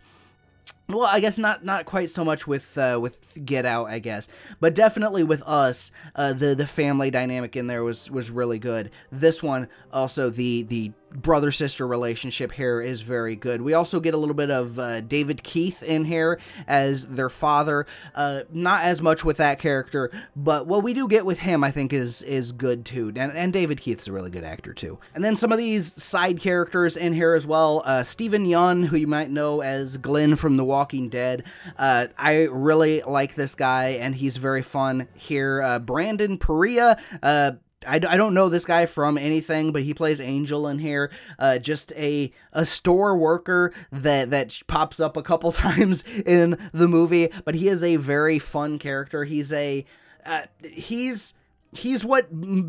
well, 0.88 1.02
I 1.02 1.18
guess 1.20 1.38
not 1.38 1.64
not 1.64 1.84
quite 1.84 2.10
so 2.10 2.24
much 2.24 2.46
with 2.46 2.78
uh, 2.78 2.98
with 3.00 3.44
Get 3.44 3.66
Out, 3.66 3.88
I 3.88 3.98
guess, 3.98 4.28
but 4.60 4.74
definitely 4.74 5.24
with 5.24 5.42
us, 5.42 5.90
uh, 6.14 6.32
the 6.32 6.54
the 6.54 6.66
family 6.66 7.10
dynamic 7.10 7.56
in 7.56 7.66
there 7.66 7.82
was 7.82 8.10
was 8.10 8.30
really 8.30 8.58
good. 8.58 8.90
This 9.10 9.42
one 9.42 9.68
also 9.92 10.30
the 10.30 10.62
the 10.62 10.92
brother 11.16 11.50
sister 11.50 11.86
relationship 11.86 12.52
here 12.52 12.80
is 12.80 13.02
very 13.02 13.36
good. 13.36 13.62
We 13.62 13.74
also 13.74 14.00
get 14.00 14.14
a 14.14 14.18
little 14.18 14.34
bit 14.34 14.50
of 14.50 14.78
uh, 14.78 15.00
David 15.00 15.42
Keith 15.42 15.82
in 15.82 16.04
here 16.04 16.38
as 16.66 17.06
their 17.06 17.30
father. 17.30 17.86
Uh, 18.14 18.40
not 18.50 18.82
as 18.82 19.00
much 19.00 19.24
with 19.24 19.36
that 19.38 19.58
character, 19.58 20.10
but 20.34 20.66
what 20.66 20.82
we 20.82 20.94
do 20.94 21.08
get 21.08 21.26
with 21.26 21.40
him, 21.40 21.64
I 21.64 21.70
think, 21.70 21.92
is 21.92 22.22
is 22.22 22.52
good 22.52 22.84
too. 22.84 23.12
And, 23.16 23.32
and 23.32 23.52
David 23.52 23.80
Keith's 23.80 24.06
a 24.06 24.12
really 24.12 24.30
good 24.30 24.44
actor 24.44 24.72
too. 24.72 24.98
And 25.14 25.24
then 25.24 25.36
some 25.36 25.52
of 25.52 25.58
these 25.58 25.92
side 25.92 26.40
characters 26.40 26.96
in 26.96 27.12
here 27.12 27.34
as 27.34 27.46
well. 27.46 27.82
Uh, 27.84 28.02
Steven 28.02 28.44
Yeun, 28.46 28.86
who 28.86 28.96
you 28.96 29.06
might 29.06 29.30
know 29.30 29.62
as 29.62 29.96
Glenn 29.96 30.36
from 30.36 30.56
The 30.56 30.64
Walking 30.64 31.08
Dead. 31.08 31.44
Uh, 31.78 32.06
I 32.18 32.44
really 32.44 33.02
like 33.02 33.34
this 33.34 33.54
guy, 33.54 33.90
and 33.90 34.14
he's 34.14 34.36
very 34.36 34.62
fun 34.62 35.08
here. 35.14 35.62
Uh, 35.62 35.78
Brandon 35.78 36.38
Perea 36.38 36.98
uh, 37.22 37.52
I, 37.86 37.96
I 37.96 38.16
don't 38.16 38.34
know 38.34 38.48
this 38.48 38.64
guy 38.64 38.86
from 38.86 39.18
anything, 39.18 39.72
but 39.72 39.82
he 39.82 39.92
plays 39.92 40.20
Angel 40.20 40.66
in 40.68 40.78
here. 40.78 41.10
Uh, 41.38 41.58
just 41.58 41.92
a 41.92 42.32
a 42.52 42.64
store 42.64 43.16
worker 43.16 43.72
that 43.92 44.30
that 44.30 44.60
pops 44.66 45.00
up 45.00 45.16
a 45.16 45.22
couple 45.22 45.52
times 45.52 46.04
in 46.24 46.70
the 46.72 46.88
movie, 46.88 47.30
but 47.44 47.54
he 47.54 47.68
is 47.68 47.82
a 47.82 47.96
very 47.96 48.38
fun 48.38 48.78
character. 48.78 49.24
He's 49.24 49.52
a 49.52 49.84
uh, 50.24 50.42
he's 50.62 51.34
he's 51.72 52.04
what 52.04 52.28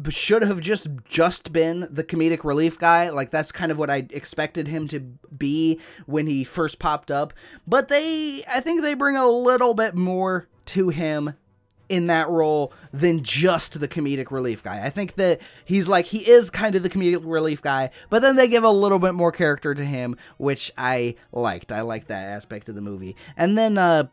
should 0.09 0.41
have 0.41 0.59
just 0.59 0.87
just 1.05 1.53
been 1.53 1.87
the 1.89 2.03
comedic 2.03 2.43
relief 2.43 2.77
guy 2.77 3.09
like 3.09 3.29
that's 3.29 3.51
kind 3.51 3.71
of 3.71 3.77
what 3.77 3.89
i 3.89 4.05
expected 4.09 4.67
him 4.67 4.87
to 4.87 4.99
be 4.99 5.79
when 6.07 6.27
he 6.27 6.43
first 6.43 6.77
popped 6.77 7.09
up 7.09 7.33
but 7.65 7.87
they 7.87 8.43
i 8.47 8.59
think 8.59 8.81
they 8.81 8.93
bring 8.93 9.15
a 9.15 9.27
little 9.27 9.73
bit 9.73 9.95
more 9.95 10.47
to 10.65 10.89
him 10.89 11.35
in 11.89 12.07
that 12.07 12.29
role 12.29 12.73
than 12.91 13.23
just 13.23 13.79
the 13.79 13.87
comedic 13.87 14.31
relief 14.31 14.63
guy. 14.63 14.85
I 14.85 14.89
think 14.89 15.15
that 15.15 15.39
he's 15.65 15.87
like 15.87 16.05
he 16.05 16.27
is 16.29 16.49
kind 16.49 16.75
of 16.75 16.83
the 16.83 16.89
comedic 16.89 17.21
relief 17.23 17.61
guy, 17.61 17.89
but 18.09 18.21
then 18.21 18.35
they 18.35 18.47
give 18.47 18.63
a 18.63 18.69
little 18.69 18.99
bit 18.99 19.13
more 19.13 19.31
character 19.31 19.73
to 19.73 19.83
him, 19.85 20.15
which 20.37 20.71
I 20.77 21.15
liked. 21.31 21.71
I 21.71 21.81
liked 21.81 22.07
that 22.07 22.29
aspect 22.29 22.69
of 22.69 22.75
the 22.75 22.81
movie. 22.81 23.15
And 23.35 23.57
then 23.57 23.77
uh 23.77 24.07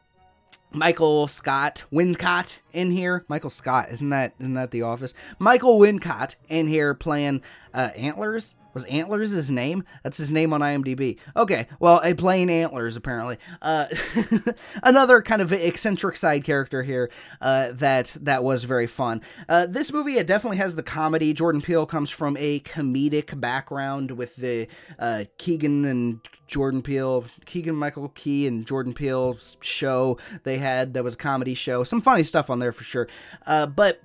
Michael 0.72 1.28
Scott 1.28 1.84
Wincott 1.92 2.58
in 2.72 2.90
here. 2.90 3.24
Michael 3.28 3.50
Scott, 3.50 3.90
isn't 3.90 4.10
that 4.10 4.34
isn't 4.40 4.54
that 4.54 4.70
the 4.70 4.82
office? 4.82 5.14
Michael 5.38 5.78
Wincott 5.78 6.36
in 6.48 6.68
here 6.68 6.94
playing 6.94 7.42
uh 7.72 7.90
Antlers 7.96 8.56
was 8.74 8.84
Antlers 8.84 9.30
his 9.30 9.50
name? 9.50 9.84
That's 10.02 10.18
his 10.18 10.30
name 10.30 10.52
on 10.52 10.60
IMDb. 10.60 11.18
Okay, 11.36 11.66
well, 11.78 12.00
a 12.04 12.14
plain 12.14 12.50
Antlers 12.50 12.96
apparently. 12.96 13.38
Uh, 13.62 13.86
another 14.82 15.22
kind 15.22 15.40
of 15.40 15.52
eccentric 15.52 16.16
side 16.16 16.44
character 16.44 16.82
here 16.82 17.10
uh, 17.40 17.72
that 17.72 18.16
that 18.20 18.42
was 18.44 18.64
very 18.64 18.86
fun. 18.86 19.22
Uh, 19.48 19.66
this 19.66 19.92
movie 19.92 20.18
it 20.18 20.26
definitely 20.26 20.58
has 20.58 20.74
the 20.74 20.82
comedy. 20.82 21.32
Jordan 21.32 21.62
Peele 21.62 21.86
comes 21.86 22.10
from 22.10 22.36
a 22.38 22.60
comedic 22.60 23.38
background 23.40 24.12
with 24.12 24.36
the 24.36 24.68
uh, 24.98 25.24
Keegan 25.38 25.84
and 25.84 26.20
Jordan 26.46 26.82
Peele, 26.82 27.24
Keegan 27.46 27.74
Michael 27.74 28.08
Key 28.10 28.46
and 28.46 28.66
Jordan 28.66 28.92
Peele's 28.92 29.56
show 29.60 30.18
they 30.42 30.58
had 30.58 30.94
that 30.94 31.04
was 31.04 31.14
a 31.14 31.18
comedy 31.18 31.54
show. 31.54 31.84
Some 31.84 32.00
funny 32.00 32.22
stuff 32.22 32.50
on 32.50 32.58
there 32.58 32.72
for 32.72 32.84
sure. 32.84 33.08
Uh, 33.46 33.66
but 33.66 34.00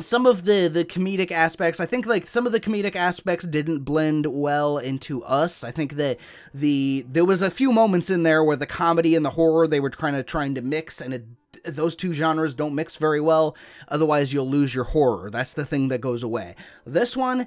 some 0.00 0.26
of 0.26 0.44
the 0.44 0.68
the 0.68 0.84
comedic 0.84 1.30
aspects 1.30 1.78
i 1.78 1.86
think 1.86 2.04
like 2.04 2.26
some 2.26 2.46
of 2.46 2.52
the 2.52 2.60
comedic 2.60 2.96
aspects 2.96 3.46
didn't 3.46 3.80
blend 3.80 4.26
well 4.26 4.78
into 4.78 5.22
us. 5.24 5.64
I 5.64 5.70
think 5.70 5.96
that 5.96 6.18
the 6.52 7.04
there 7.10 7.24
was 7.24 7.42
a 7.42 7.50
few 7.50 7.72
moments 7.72 8.10
in 8.10 8.22
there 8.22 8.42
where 8.42 8.56
the 8.56 8.66
comedy 8.66 9.14
and 9.14 9.24
the 9.24 9.30
horror 9.30 9.66
they 9.66 9.80
were 9.80 9.90
kind 9.90 10.16
of 10.16 10.26
trying 10.26 10.54
to 10.54 10.62
mix 10.62 11.00
and 11.00 11.14
it, 11.14 11.24
those 11.64 11.96
two 11.96 12.12
genres 12.12 12.54
don't 12.54 12.74
mix 12.74 12.96
very 12.96 13.20
well. 13.20 13.56
Otherwise 13.88 14.32
you'll 14.32 14.48
lose 14.48 14.74
your 14.74 14.84
horror. 14.84 15.30
That's 15.30 15.54
the 15.54 15.64
thing 15.64 15.88
that 15.88 16.00
goes 16.00 16.22
away. 16.22 16.54
This 16.84 17.16
one 17.16 17.46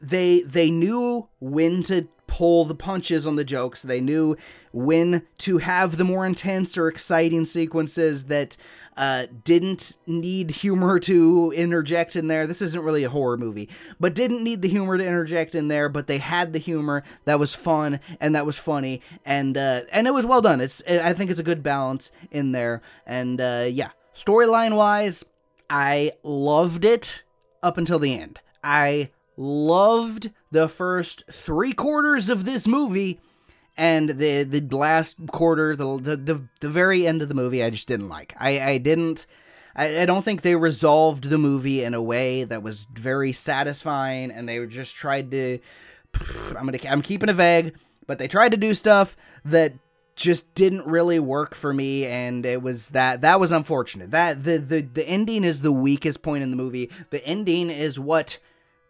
they 0.00 0.42
they 0.42 0.70
knew 0.70 1.28
when 1.40 1.82
to 1.84 2.08
pull 2.38 2.64
the 2.64 2.74
punches 2.74 3.26
on 3.26 3.34
the 3.34 3.42
jokes. 3.42 3.82
They 3.82 4.00
knew 4.00 4.36
when 4.70 5.22
to 5.38 5.58
have 5.58 5.96
the 5.96 6.04
more 6.04 6.24
intense 6.24 6.78
or 6.78 6.86
exciting 6.86 7.44
sequences 7.44 8.26
that 8.26 8.56
uh, 8.96 9.26
didn't 9.42 9.98
need 10.06 10.52
humor 10.52 11.00
to 11.00 11.52
interject 11.56 12.14
in 12.14 12.28
there. 12.28 12.46
This 12.46 12.62
isn't 12.62 12.84
really 12.84 13.02
a 13.02 13.10
horror 13.10 13.36
movie, 13.36 13.68
but 13.98 14.14
didn't 14.14 14.44
need 14.44 14.62
the 14.62 14.68
humor 14.68 14.96
to 14.96 15.04
interject 15.04 15.56
in 15.56 15.66
there. 15.66 15.88
But 15.88 16.06
they 16.06 16.18
had 16.18 16.52
the 16.52 16.60
humor 16.60 17.02
that 17.24 17.40
was 17.40 17.56
fun 17.56 17.98
and 18.20 18.36
that 18.36 18.46
was 18.46 18.56
funny, 18.56 19.02
and 19.24 19.58
uh, 19.58 19.80
and 19.90 20.06
it 20.06 20.14
was 20.14 20.24
well 20.24 20.40
done. 20.40 20.60
It's 20.60 20.80
I 20.86 21.14
think 21.14 21.32
it's 21.32 21.40
a 21.40 21.44
good 21.44 21.64
balance 21.64 22.12
in 22.30 22.52
there, 22.52 22.82
and 23.04 23.40
uh, 23.40 23.66
yeah, 23.68 23.90
storyline 24.14 24.76
wise, 24.76 25.24
I 25.68 26.12
loved 26.22 26.84
it 26.84 27.24
up 27.64 27.78
until 27.78 27.98
the 27.98 28.16
end. 28.16 28.38
I 28.62 29.10
loved 29.38 30.30
the 30.50 30.68
first 30.68 31.24
three 31.30 31.72
quarters 31.72 32.28
of 32.28 32.44
this 32.44 32.66
movie 32.66 33.20
and 33.78 34.10
the 34.10 34.42
the 34.42 34.76
last 34.76 35.16
quarter, 35.28 35.76
the 35.76 35.98
the 35.98 36.16
the, 36.16 36.42
the 36.60 36.68
very 36.68 37.06
end 37.06 37.22
of 37.22 37.28
the 37.28 37.34
movie, 37.34 37.62
I 37.62 37.70
just 37.70 37.86
didn't 37.86 38.08
like. 38.08 38.34
I 38.38 38.60
I 38.60 38.78
didn't. 38.78 39.24
I, 39.76 40.02
I 40.02 40.06
don't 40.06 40.24
think 40.24 40.42
they 40.42 40.56
resolved 40.56 41.24
the 41.24 41.38
movie 41.38 41.84
in 41.84 41.94
a 41.94 42.02
way 42.02 42.42
that 42.42 42.64
was 42.64 42.88
very 42.92 43.32
satisfying, 43.32 44.32
and 44.32 44.48
they 44.48 44.66
just 44.66 44.96
tried 44.96 45.30
to. 45.30 45.60
I'm 46.56 46.66
gonna 46.66 46.78
I'm 46.88 47.02
keeping 47.02 47.28
it 47.28 47.34
vague, 47.34 47.76
but 48.08 48.18
they 48.18 48.26
tried 48.26 48.50
to 48.50 48.56
do 48.56 48.74
stuff 48.74 49.16
that 49.44 49.74
just 50.16 50.52
didn't 50.54 50.84
really 50.84 51.20
work 51.20 51.54
for 51.54 51.72
me 51.72 52.04
and 52.04 52.44
it 52.44 52.60
was 52.60 52.88
that 52.88 53.20
that 53.20 53.38
was 53.38 53.52
unfortunate 53.52 54.10
that 54.10 54.42
the 54.42 54.58
the 54.58 54.80
the 54.80 55.08
ending 55.08 55.44
is 55.44 55.62
the 55.62 55.70
weakest 55.70 56.22
point 56.22 56.42
in 56.42 56.50
the 56.50 56.56
movie 56.56 56.90
the 57.10 57.24
ending 57.24 57.70
is 57.70 58.00
what 58.00 58.40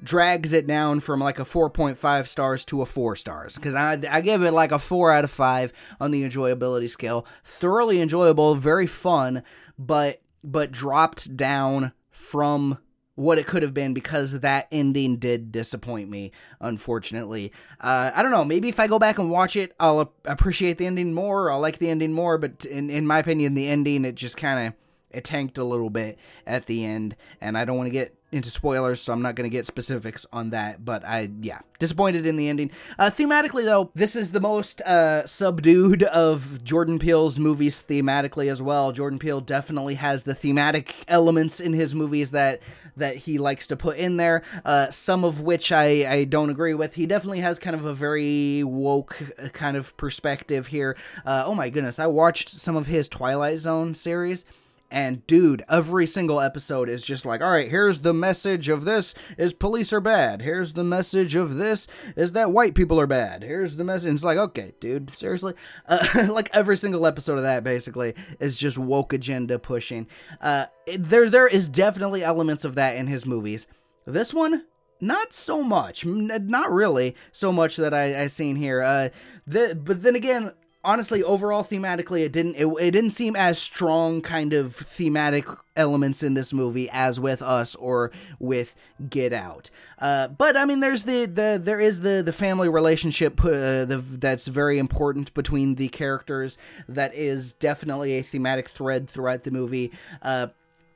drags 0.03 0.53
it 0.53 0.67
down 0.67 1.01
from 1.01 1.21
like 1.21 1.39
a 1.39 1.45
4.5 1.45 2.27
stars 2.27 2.65
to 2.67 2.83
a 2.83 2.87
4 2.87 3.17
stars. 3.17 3.57
Because 3.57 3.75
I, 3.75 4.01
I 4.11 4.21
give 4.21 4.43
it 4.43 4.53
like 4.53 4.73
a 4.73 4.79
4 4.79 5.13
out 5.13 5.25
of 5.25 5.31
5 5.31 5.73
on 6.01 6.11
the 6.11 6.29
enjoyability 6.29 6.89
scale. 6.89 7.27
Thoroughly 7.45 8.01
enjoyable 8.01 8.55
very 8.55 8.87
fun 8.87 9.43
but 9.79 10.23
but 10.43 10.73
dropped 10.73 11.37
down 11.37 11.93
from 12.11 12.79
what 13.15 13.39
it 13.39 13.49
could 13.49 13.65
have 13.65 13.75
been 13.75 13.93
because 13.93 14.41
that 14.41 14.69
ending 14.71 15.17
did 15.17 15.51
disappoint 15.51 16.09
me 16.09 16.31
unfortunately. 16.61 17.53
Uh, 17.81 18.13
i 18.15 18.23
don't 18.23 18.31
know. 18.31 18.45
Maybe 18.45 18.69
if 18.69 18.79
i 18.79 18.87
go 18.87 18.99
back 18.99 19.19
and 19.19 19.31
watch 19.31 19.57
it 19.57 19.75
i'll 19.81 20.13
appreciate 20.25 20.79
the 20.79 20.87
ending 20.87 21.13
more 21.13 21.51
i'll 21.51 21.61
like 21.61 21.79
the 21.79 21.91
ending 21.91 22.13
more 22.13 22.39
but 22.39 22.65
in, 22.65 22.91
in 22.91 23.07
my 23.07 23.19
opinion 23.19 23.55
the 23.55 23.69
ending 23.69 24.05
it 24.05 24.15
just 24.15 24.37
kind 24.37 24.69
of 24.69 24.75
it 25.11 25.25
tanked 25.25 25.59
a 25.59 25.65
little 25.65 25.91
bit 25.91 26.19
at 26.47 26.67
the 26.67 26.85
end 26.85 27.17
and 27.41 27.57
i 27.59 27.65
don't 27.65 27.77
want 27.77 27.87
to 27.87 27.93
get 27.93 28.18
into 28.31 28.51
spoilers, 28.51 29.01
so 29.01 29.13
I'm 29.13 29.23
not 29.23 29.35
going 29.35 29.49
to 29.49 29.55
get 29.55 29.67
specifics 29.67 30.27
on 30.33 30.51
that. 30.51 30.85
But 30.85 31.05
I, 31.05 31.31
yeah, 31.41 31.61
disappointed 31.79 32.27
in 32.27 32.37
the 32.37 32.49
ending. 32.49 32.71
Uh, 32.99 33.11
thematically, 33.11 33.65
though, 33.65 33.91
this 33.95 34.15
is 34.15 34.33
the 34.33 34.41
most 34.41 34.81
uh, 34.83 35.27
subdued 35.27 36.03
of 36.03 36.63
Jordan 36.63 36.99
Peele's 36.99 37.39
movies 37.39 37.83
thematically 37.89 38.51
as 38.51 38.61
well. 38.61 38.93
Jordan 38.93 39.19
Peele 39.19 39.41
definitely 39.41 39.95
has 39.95 40.25
the 40.25 40.35
thematic 40.35 40.95
elements 41.09 41.61
in 41.61 41.73
his 41.73 41.95
movies 41.95 42.31
that 42.33 42.61
that 42.97 43.17
he 43.17 43.39
likes 43.39 43.67
to 43.69 43.77
put 43.77 43.97
in 43.97 44.17
there. 44.17 44.43
Uh, 44.65 44.91
some 44.91 45.25
of 45.25 45.41
which 45.41 45.73
I 45.73 46.11
I 46.11 46.25
don't 46.25 46.51
agree 46.51 46.75
with. 46.75 46.95
He 46.95 47.07
definitely 47.07 47.41
has 47.41 47.59
kind 47.59 47.77
of 47.77 47.85
a 47.85 47.95
very 47.95 48.63
woke 48.63 49.23
uh, 49.43 49.49
kind 49.49 49.77
of 49.77 49.97
perspective 49.97 50.67
here. 50.67 50.97
Uh, 51.25 51.45
oh 51.47 51.55
my 51.55 51.71
goodness, 51.71 51.99
I 51.99 52.07
watched 52.07 52.51
some 52.51 52.77
of 52.77 52.87
his 52.87 53.09
Twilight 53.09 53.59
Zone 53.59 53.95
series 53.95 54.45
and 54.91 55.27
dude, 55.27 55.63
every 55.69 56.07
single 56.07 56.41
episode 56.41 56.89
is 56.89 57.05
just 57.05 57.27
like, 57.27 57.43
all 57.43 57.51
right, 57.51 57.69
here's 57.69 58.01
the 58.01 58.15
message 58.15 58.69
of 58.69 58.85
this 58.85 59.15
is 59.37 59.53
police 59.53 59.93
are 59.93 60.01
bad. 60.01 60.41
Here's 60.41 60.73
the 60.73 60.85
message 60.85 61.35
of 61.35 61.57
this 61.57 61.87
is 62.17 62.33
that 62.33 62.53
white 62.53 62.75
people 62.75 62.99
are 62.99 63.07
bad. 63.07 63.43
Here's 63.43 63.77
the 63.77 63.85
message. 63.85 64.15
It's 64.15 64.25
like, 64.25 64.39
okay, 64.39 64.73
dude, 64.81 65.15
seriously? 65.15 65.55
Uh, 65.87 66.29
like 66.31 66.49
every 66.55 66.77
single 66.77 67.07
episode 67.07 67.37
of 67.37 67.43
that 67.43 67.65
basically 67.65 68.15
is 68.41 68.57
just 68.57 68.79
woke 68.79 69.13
agenda 69.13 69.59
pushing. 69.59 70.07
Uh, 70.41 70.67
there, 70.97 71.29
there 71.29 71.47
is 71.47 71.69
definitely 71.69 72.25
elements 72.25 72.65
of 72.65 72.75
that 72.77 72.97
in 72.97 73.09
his 73.09 73.27
movies. 73.27 73.67
This 74.07 74.33
one, 74.33 74.65
not 75.01 75.33
so 75.33 75.63
much 75.63 76.05
not 76.05 76.73
really 76.73 77.15
so 77.31 77.53
much 77.53 77.77
that 77.77 77.95
I, 77.95 78.23
I 78.23 78.27
seen 78.27 78.57
here 78.57 78.83
uh 78.83 79.11
the 79.47 79.79
but 79.81 80.03
then 80.03 80.17
again 80.17 80.51
honestly 80.89 81.23
overall 81.23 81.63
thematically 81.63 82.25
it 82.25 82.33
didn't 82.33 82.55
it, 82.55 82.67
it 82.81 82.93
didn't 82.93 83.11
seem 83.11 83.37
as 83.37 83.59
strong 83.59 84.23
kind 84.23 84.55
of 84.55 84.75
thematic 84.75 85.45
elements 85.77 86.23
in 86.23 86.33
this 86.33 86.51
movie 86.51 86.89
as 86.91 87.21
with 87.21 87.43
us 87.43 87.75
or 87.75 88.11
with 88.39 88.75
get 89.11 89.35
out. 89.35 89.71
Uh, 89.99 90.29
but 90.29 90.57
i 90.57 90.65
mean 90.65 90.81
there's 90.81 91.05
the, 91.05 91.27
the 91.27 91.61
there 91.63 91.79
is 91.79 92.01
the 92.01 92.23
the 92.25 92.33
family 92.33 92.71
relationship 92.71 93.39
uh, 93.45 93.85
the, 93.85 94.03
that's 94.19 94.47
very 94.49 94.79
important 94.79 95.35
between 95.35 95.75
the 95.75 95.89
characters. 95.89 96.57
That 96.89 97.15
is 97.15 97.53
definitely 97.53 98.17
a 98.17 98.23
thematic 98.23 98.71
thread 98.71 99.11
throughout 99.11 99.45
the 99.45 99.51
movie. 99.51 99.93
Uh, 100.23 100.47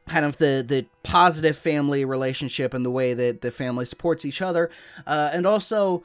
kind 0.09 0.25
of 0.25 0.39
the 0.39 0.65
the 0.67 0.87
positive 1.03 1.57
family 1.57 2.07
relationship 2.07 2.73
and 2.73 2.83
the 2.85 2.91
way 2.91 3.13
that 3.13 3.43
the 3.43 3.51
family 3.51 3.85
supports 3.85 4.25
each 4.25 4.41
other. 4.41 4.71
Uh, 5.07 5.31
and 5.35 5.47
also 5.47 6.03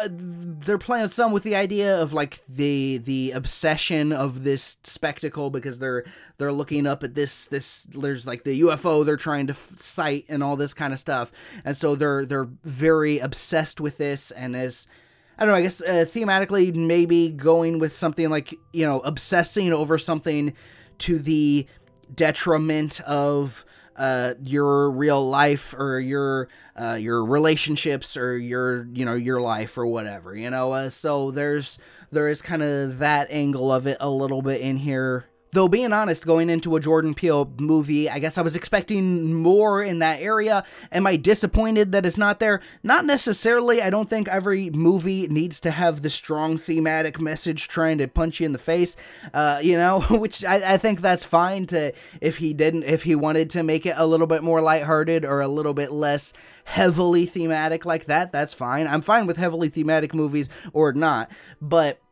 uh, 0.00 0.08
they're 0.10 0.78
playing 0.78 1.08
some 1.08 1.32
with 1.32 1.42
the 1.42 1.54
idea 1.54 2.00
of 2.00 2.12
like 2.12 2.42
the 2.48 2.98
the 2.98 3.32
obsession 3.32 4.12
of 4.12 4.44
this 4.44 4.76
spectacle 4.84 5.50
because 5.50 5.78
they're 5.78 6.04
they're 6.38 6.52
looking 6.52 6.86
up 6.86 7.02
at 7.02 7.14
this 7.14 7.46
this 7.46 7.84
there's 7.84 8.26
like 8.26 8.44
the 8.44 8.60
UFO 8.62 9.04
they're 9.04 9.16
trying 9.16 9.46
to 9.48 9.52
f- 9.52 9.80
sight 9.80 10.24
and 10.28 10.42
all 10.42 10.56
this 10.56 10.74
kind 10.74 10.92
of 10.92 10.98
stuff. 10.98 11.32
And 11.64 11.76
so 11.76 11.94
they're 11.94 12.24
they're 12.24 12.48
very 12.64 13.18
obsessed 13.18 13.80
with 13.80 13.98
this 13.98 14.30
and 14.30 14.56
as 14.56 14.86
I 15.38 15.44
don't 15.44 15.52
know 15.52 15.58
I 15.58 15.62
guess 15.62 15.80
uh, 15.82 16.04
thematically 16.06 16.74
maybe 16.74 17.30
going 17.30 17.78
with 17.78 17.96
something 17.96 18.30
like 18.30 18.54
you 18.72 18.86
know 18.86 19.00
obsessing 19.00 19.72
over 19.72 19.98
something 19.98 20.54
to 20.98 21.18
the 21.18 21.66
detriment 22.14 23.00
of 23.02 23.64
uh, 23.96 24.34
your 24.42 24.90
real 24.90 25.28
life 25.28 25.74
or 25.78 26.00
your 26.00 26.48
uh, 26.80 26.94
your 26.94 27.24
relationships 27.24 28.16
or 28.16 28.36
your 28.36 28.86
you 28.92 29.04
know 29.04 29.14
your 29.14 29.40
life 29.40 29.76
or 29.78 29.86
whatever 29.86 30.34
you 30.34 30.50
know? 30.50 30.72
Uh, 30.72 30.90
so 30.90 31.30
there's 31.30 31.78
there 32.10 32.28
is 32.28 32.42
kind 32.42 32.62
of 32.62 32.98
that 32.98 33.26
angle 33.30 33.72
of 33.72 33.86
it 33.86 33.96
a 34.00 34.10
little 34.10 34.42
bit 34.42 34.60
in 34.60 34.78
here 34.78 35.26
Though 35.56 35.68
being 35.68 35.94
honest, 35.94 36.26
going 36.26 36.50
into 36.50 36.76
a 36.76 36.80
Jordan 36.80 37.14
Peele 37.14 37.50
movie, 37.56 38.10
I 38.10 38.18
guess 38.18 38.36
I 38.36 38.42
was 38.42 38.56
expecting 38.56 39.32
more 39.32 39.82
in 39.82 40.00
that 40.00 40.20
area. 40.20 40.64
Am 40.92 41.06
I 41.06 41.16
disappointed 41.16 41.92
that 41.92 42.04
it's 42.04 42.18
not 42.18 42.40
there? 42.40 42.60
Not 42.82 43.06
necessarily. 43.06 43.80
I 43.80 43.88
don't 43.88 44.10
think 44.10 44.28
every 44.28 44.68
movie 44.68 45.26
needs 45.28 45.58
to 45.62 45.70
have 45.70 46.02
the 46.02 46.10
strong 46.10 46.58
thematic 46.58 47.18
message 47.22 47.68
trying 47.68 47.96
to 47.96 48.06
punch 48.06 48.38
you 48.38 48.44
in 48.44 48.52
the 48.52 48.58
face. 48.58 48.98
Uh, 49.32 49.58
you 49.62 49.78
know, 49.78 50.00
which 50.10 50.44
I, 50.44 50.74
I 50.74 50.76
think 50.76 51.00
that's 51.00 51.24
fine 51.24 51.64
to 51.68 51.94
if 52.20 52.36
he 52.36 52.52
didn't 52.52 52.82
if 52.82 53.04
he 53.04 53.14
wanted 53.14 53.48
to 53.48 53.62
make 53.62 53.86
it 53.86 53.94
a 53.96 54.04
little 54.04 54.26
bit 54.26 54.42
more 54.42 54.60
lighthearted 54.60 55.24
or 55.24 55.40
a 55.40 55.48
little 55.48 55.72
bit 55.72 55.90
less 55.90 56.34
heavily 56.64 57.24
thematic 57.24 57.86
like 57.86 58.04
that, 58.04 58.30
that's 58.30 58.52
fine. 58.52 58.86
I'm 58.86 59.00
fine 59.00 59.26
with 59.26 59.38
heavily 59.38 59.70
thematic 59.70 60.12
movies 60.12 60.50
or 60.74 60.92
not. 60.92 61.30
But 61.62 62.02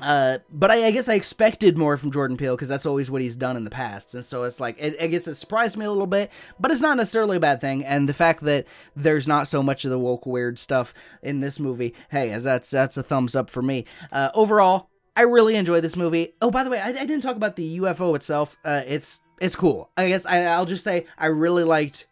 uh, 0.00 0.38
but 0.50 0.70
I, 0.70 0.86
I, 0.86 0.90
guess 0.90 1.08
I 1.08 1.14
expected 1.14 1.78
more 1.78 1.96
from 1.96 2.10
Jordan 2.10 2.36
Peele 2.36 2.56
because 2.56 2.68
that's 2.68 2.86
always 2.86 3.10
what 3.10 3.22
he's 3.22 3.36
done 3.36 3.56
in 3.56 3.64
the 3.64 3.70
past, 3.70 4.14
and 4.14 4.24
so 4.24 4.42
it's 4.42 4.58
like 4.58 4.76
it, 4.78 4.96
I 5.00 5.06
guess 5.06 5.28
it 5.28 5.36
surprised 5.36 5.76
me 5.76 5.84
a 5.84 5.90
little 5.90 6.06
bit, 6.06 6.30
but 6.58 6.70
it's 6.70 6.80
not 6.80 6.96
necessarily 6.96 7.36
a 7.36 7.40
bad 7.40 7.60
thing. 7.60 7.84
And 7.84 8.08
the 8.08 8.14
fact 8.14 8.42
that 8.44 8.66
there's 8.96 9.28
not 9.28 9.46
so 9.46 9.62
much 9.62 9.84
of 9.84 9.90
the 9.90 9.98
woke 9.98 10.26
weird 10.26 10.58
stuff 10.58 10.94
in 11.22 11.40
this 11.40 11.60
movie, 11.60 11.94
hey, 12.10 12.30
as 12.30 12.44
that's 12.44 12.70
that's 12.70 12.96
a 12.96 13.02
thumbs 13.02 13.36
up 13.36 13.48
for 13.50 13.62
me. 13.62 13.84
Uh, 14.10 14.30
overall, 14.34 14.90
I 15.16 15.22
really 15.22 15.54
enjoy 15.54 15.80
this 15.80 15.96
movie. 15.96 16.34
Oh, 16.42 16.50
by 16.50 16.64
the 16.64 16.70
way, 16.70 16.80
I, 16.80 16.88
I 16.88 16.92
didn't 16.92 17.22
talk 17.22 17.36
about 17.36 17.56
the 17.56 17.78
UFO 17.78 18.16
itself. 18.16 18.58
Uh, 18.64 18.82
it's 18.86 19.20
it's 19.40 19.56
cool. 19.56 19.90
I 19.96 20.08
guess 20.08 20.26
I, 20.26 20.44
I'll 20.44 20.66
just 20.66 20.84
say 20.84 21.06
I 21.16 21.26
really 21.26 21.64
liked, 21.64 22.06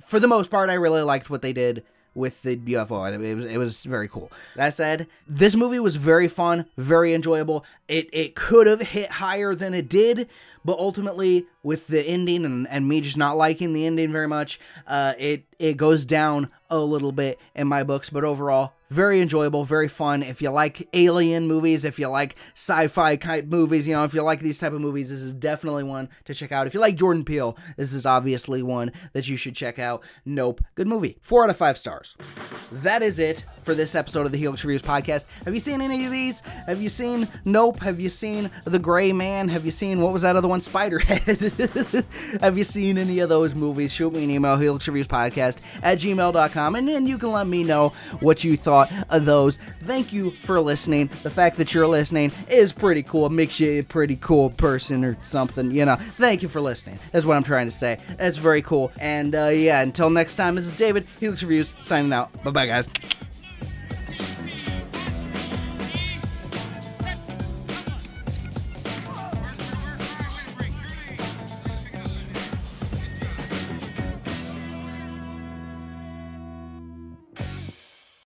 for 0.00 0.20
the 0.20 0.28
most 0.28 0.50
part, 0.50 0.70
I 0.70 0.74
really 0.74 1.02
liked 1.02 1.30
what 1.30 1.42
they 1.42 1.52
did 1.52 1.84
with 2.14 2.42
the 2.42 2.56
UFO. 2.56 3.12
It 3.22 3.34
was 3.34 3.44
it 3.44 3.56
was 3.58 3.82
very 3.84 4.08
cool. 4.08 4.30
That 4.56 4.74
said, 4.74 5.06
this 5.26 5.54
movie 5.56 5.80
was 5.80 5.96
very 5.96 6.28
fun, 6.28 6.66
very 6.76 7.14
enjoyable. 7.14 7.64
It 7.88 8.08
it 8.12 8.34
could 8.34 8.66
have 8.66 8.80
hit 8.80 9.10
higher 9.12 9.54
than 9.54 9.74
it 9.74 9.88
did, 9.88 10.28
but 10.64 10.78
ultimately 10.78 11.46
with 11.62 11.86
the 11.88 12.04
ending 12.06 12.44
and, 12.44 12.68
and 12.68 12.88
me 12.88 13.00
just 13.00 13.16
not 13.16 13.36
liking 13.36 13.72
the 13.72 13.86
ending 13.86 14.12
very 14.12 14.28
much, 14.28 14.60
uh, 14.86 15.14
it 15.18 15.44
it 15.58 15.76
goes 15.76 16.04
down 16.04 16.50
a 16.70 16.78
little 16.78 17.12
bit 17.12 17.38
in 17.54 17.66
my 17.68 17.82
books. 17.82 18.10
But 18.10 18.24
overall, 18.24 18.72
very 18.94 19.20
enjoyable, 19.20 19.64
very 19.64 19.88
fun. 19.88 20.22
If 20.22 20.40
you 20.40 20.50
like 20.50 20.88
alien 20.92 21.48
movies, 21.48 21.84
if 21.84 21.98
you 21.98 22.08
like 22.08 22.36
sci-fi 22.54 23.16
type 23.16 23.46
movies, 23.46 23.88
you 23.88 23.94
know, 23.94 24.04
if 24.04 24.14
you 24.14 24.22
like 24.22 24.38
these 24.38 24.58
type 24.58 24.72
of 24.72 24.80
movies, 24.80 25.10
this 25.10 25.20
is 25.20 25.34
definitely 25.34 25.82
one 25.82 26.08
to 26.26 26.32
check 26.32 26.52
out. 26.52 26.68
If 26.68 26.74
you 26.74 26.80
like 26.80 26.94
Jordan 26.94 27.24
Peele, 27.24 27.58
this 27.76 27.92
is 27.92 28.06
obviously 28.06 28.62
one 28.62 28.92
that 29.12 29.28
you 29.28 29.36
should 29.36 29.56
check 29.56 29.80
out. 29.80 30.04
Nope, 30.24 30.60
good 30.76 30.86
movie. 30.86 31.18
Four 31.22 31.42
out 31.42 31.50
of 31.50 31.56
five 31.56 31.76
stars. 31.76 32.16
That 32.70 33.02
is 33.02 33.18
it 33.18 33.44
for 33.64 33.74
this 33.74 33.96
episode 33.96 34.26
of 34.26 34.32
the 34.32 34.38
Helix 34.38 34.64
Reviews 34.64 34.82
podcast. 34.82 35.24
Have 35.44 35.54
you 35.54 35.60
seen 35.60 35.80
any 35.80 36.06
of 36.06 36.12
these? 36.12 36.40
Have 36.66 36.80
you 36.80 36.88
seen 36.88 37.26
Nope? 37.44 37.80
Have 37.80 37.98
you 37.98 38.08
seen 38.08 38.48
The 38.64 38.78
Gray 38.78 39.12
Man? 39.12 39.48
Have 39.48 39.64
you 39.64 39.72
seen 39.72 40.00
what 40.00 40.12
was 40.12 40.22
that 40.22 40.36
other 40.36 40.48
one? 40.48 40.60
Spiderhead. 40.60 42.04
Have 42.40 42.56
you 42.56 42.64
seen 42.64 42.98
any 42.98 43.18
of 43.18 43.28
those 43.28 43.56
movies? 43.56 43.92
Shoot 43.92 44.12
me 44.12 44.22
an 44.22 44.30
email, 44.30 44.56
Helix 44.56 44.86
Reviews 44.86 45.08
Podcast 45.08 45.58
at 45.82 45.98
gmail.com, 45.98 46.76
and 46.76 46.88
then 46.88 47.06
you 47.08 47.18
can 47.18 47.32
let 47.32 47.46
me 47.48 47.64
know 47.64 47.88
what 48.20 48.44
you 48.44 48.56
thought 48.56 48.83
of 49.10 49.24
those. 49.24 49.56
Thank 49.80 50.12
you 50.12 50.32
for 50.42 50.60
listening. 50.60 51.10
The 51.22 51.30
fact 51.30 51.56
that 51.58 51.74
you're 51.74 51.86
listening 51.86 52.32
is 52.48 52.72
pretty 52.72 53.02
cool. 53.02 53.26
It 53.26 53.32
makes 53.32 53.60
you 53.60 53.80
a 53.80 53.82
pretty 53.82 54.16
cool 54.16 54.50
person 54.50 55.04
or 55.04 55.16
something, 55.22 55.70
you 55.70 55.84
know. 55.84 55.96
Thank 55.96 56.42
you 56.42 56.48
for 56.48 56.60
listening. 56.60 56.98
That's 57.12 57.26
what 57.26 57.36
I'm 57.36 57.42
trying 57.42 57.66
to 57.66 57.72
say. 57.72 57.98
That's 58.16 58.38
very 58.38 58.62
cool. 58.62 58.92
And 59.00 59.34
uh, 59.34 59.46
yeah, 59.48 59.80
until 59.82 60.10
next 60.10 60.34
time, 60.36 60.54
this 60.54 60.66
is 60.66 60.72
David, 60.72 61.06
Helix 61.20 61.42
Reviews, 61.42 61.74
signing 61.80 62.12
out. 62.12 62.32
Bye 62.44 62.50
bye, 62.50 62.66
guys. 62.66 62.88